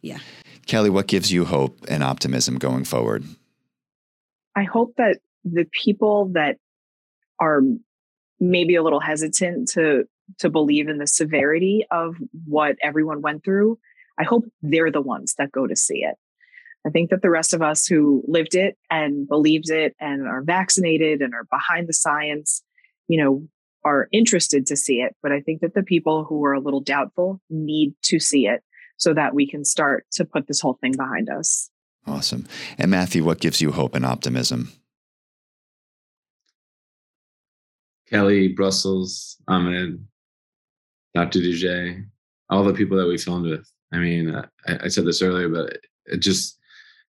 Yeah. 0.03 0.18
Kelly, 0.66 0.90
what 0.90 1.07
gives 1.07 1.33
you 1.33 1.44
hope 1.46 1.77
and 1.88 2.05
optimism 2.05 2.59
going 2.59 2.85
forward? 2.85 3.25
I 4.61 4.64
hope 4.64 4.94
that 4.99 5.18
the 5.44 5.66
people 5.73 6.33
that 6.35 6.57
are 7.40 7.62
maybe 8.38 8.75
a 8.75 8.83
little 8.83 9.01
hesitant 9.01 9.70
to 9.70 10.05
to 10.38 10.51
believe 10.51 10.88
in 10.88 10.99
the 10.99 11.07
severity 11.07 11.87
of 11.90 12.14
what 12.44 12.77
everyone 12.83 13.23
went 13.23 13.42
through, 13.44 13.79
I 14.18 14.25
hope 14.25 14.44
they're 14.62 14.92
the 14.92 15.01
ones 15.01 15.35
that 15.38 15.51
go 15.51 15.66
to 15.66 15.75
see 15.75 16.05
it. 16.05 16.16
I 16.87 16.90
think 16.90 17.11
that 17.11 17.23
the 17.23 17.31
rest 17.31 17.53
of 17.53 17.62
us 17.62 17.87
who 17.87 18.23
lived 18.29 18.55
it 18.55 18.77
and 18.90 19.27
believed 19.27 19.70
it 19.70 19.94
and 19.99 20.27
are 20.27 20.42
vaccinated 20.42 21.20
and 21.20 21.35
are 21.35 21.44
behind 21.51 21.88
the 21.88 21.92
science, 21.92 22.62
you 23.09 23.23
know, 23.23 23.49
are 23.85 24.09
interested 24.12 24.66
to 24.66 24.77
see 24.77 25.01
it. 25.01 25.16
But 25.23 25.33
I 25.33 25.40
think 25.40 25.62
that 25.62 25.75
the 25.75 25.83
people 25.83 26.25
who 26.25 26.44
are 26.44 26.55
a 26.55 26.61
little 26.61 26.81
doubtful 26.81 27.40
need 27.51 27.94
to 28.05 28.20
see 28.20 28.46
it 28.46 28.62
so 28.99 29.14
that 29.14 29.35
we 29.35 29.49
can 29.49 29.64
start 29.64 30.07
to 30.12 30.25
put 30.25 30.46
this 30.46 30.61
whole 30.61 30.79
thing 30.81 30.92
behind 30.96 31.29
us. 31.31 31.69
Awesome. 32.06 32.46
And 32.78 32.90
Matthew, 32.90 33.24
what 33.24 33.40
gives 33.40 33.60
you 33.60 33.72
hope 33.72 33.94
and 33.94 34.04
optimism? 34.04 34.72
Kelly, 38.08 38.48
Brussels, 38.48 39.36
Ahmed, 39.46 40.04
Dr. 41.14 41.38
Dougé, 41.38 42.04
all 42.48 42.64
the 42.64 42.74
people 42.74 42.96
that 42.96 43.06
we 43.06 43.16
filmed 43.16 43.46
with. 43.46 43.70
I 43.92 43.98
mean, 43.98 44.34
I, 44.34 44.78
I 44.84 44.88
said 44.88 45.04
this 45.04 45.22
earlier, 45.22 45.48
but 45.48 45.78
it 46.06 46.18
just 46.18 46.58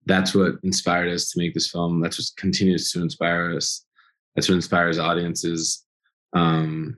that's 0.06 0.36
what 0.36 0.54
inspired 0.64 1.12
us 1.12 1.32
to 1.32 1.40
make 1.40 1.54
this 1.54 1.70
film. 1.70 2.00
That's 2.00 2.20
what 2.20 2.30
continues 2.38 2.92
to 2.92 3.02
inspire 3.02 3.56
us. 3.56 3.86
That's 4.36 4.48
what 4.48 4.56
inspires 4.56 5.00
audiences. 5.00 5.84
Um, 6.34 6.98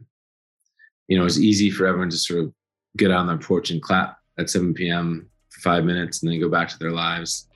you 1.08 1.18
know, 1.18 1.26
it's 1.26 1.40
easy 1.40 1.70
for 1.70 1.88
everyone 1.88 2.10
to 2.10 2.18
sort 2.18 2.44
of 2.44 2.54
get 2.98 3.12
on 3.12 3.28
their 3.28 3.38
porch 3.38 3.70
and 3.70 3.82
clap 3.82 4.18
at 4.38 4.50
7 4.50 4.74
p.m. 4.74 5.30
for 5.50 5.62
five 5.62 5.86
minutes 5.86 6.22
and 6.22 6.32
then 6.32 6.40
go 6.40 6.50
back 6.50 6.68
to 6.70 6.80
their 6.80 6.92
lives. 6.92 7.47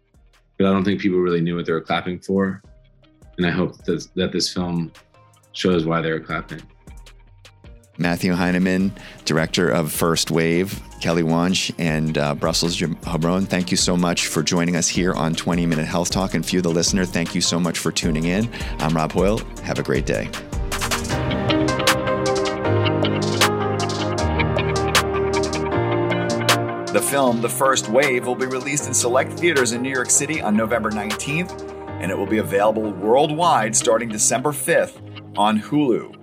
But 0.61 0.69
I 0.69 0.73
don't 0.73 0.83
think 0.83 1.01
people 1.01 1.19
really 1.19 1.41
knew 1.41 1.55
what 1.55 1.65
they 1.65 1.71
were 1.71 1.81
clapping 1.81 2.19
for. 2.19 2.61
And 3.37 3.47
I 3.47 3.49
hope 3.49 3.83
that, 3.85 4.07
that 4.15 4.31
this 4.31 4.53
film 4.53 4.91
shows 5.53 5.85
why 5.85 6.01
they 6.01 6.11
were 6.11 6.19
clapping. 6.19 6.61
Matthew 7.97 8.33
Heineman, 8.33 8.93
director 9.25 9.69
of 9.69 9.91
First 9.91 10.29
Wave, 10.29 10.79
Kelly 11.01 11.23
Wunsch, 11.23 11.71
and 11.79 12.15
uh, 12.17 12.35
Brussels 12.35 12.77
Habron. 12.77 13.47
Thank 13.47 13.71
you 13.71 13.77
so 13.77 13.97
much 13.97 14.27
for 14.27 14.43
joining 14.43 14.75
us 14.75 14.87
here 14.87 15.13
on 15.13 15.33
20 15.33 15.65
Minute 15.65 15.87
Health 15.87 16.11
Talk. 16.11 16.35
And 16.35 16.45
Few 16.45 16.61
the 16.61 16.69
listener, 16.69 17.05
thank 17.05 17.33
you 17.33 17.41
so 17.41 17.59
much 17.59 17.79
for 17.79 17.91
tuning 17.91 18.25
in. 18.25 18.47
I'm 18.77 18.95
Rob 18.95 19.13
Hoyle. 19.13 19.39
Have 19.63 19.79
a 19.79 19.83
great 19.83 20.05
day. 20.05 20.29
Film, 27.11 27.41
The 27.41 27.49
First 27.49 27.89
Wave, 27.89 28.25
will 28.25 28.35
be 28.35 28.45
released 28.45 28.87
in 28.87 28.93
select 28.93 29.33
theaters 29.33 29.73
in 29.73 29.81
New 29.81 29.89
York 29.89 30.09
City 30.09 30.41
on 30.41 30.55
November 30.55 30.89
19th, 30.89 31.61
and 32.01 32.09
it 32.09 32.17
will 32.17 32.25
be 32.25 32.37
available 32.37 32.89
worldwide 32.89 33.75
starting 33.75 34.07
December 34.07 34.51
5th 34.51 35.37
on 35.37 35.59
Hulu. 35.59 36.20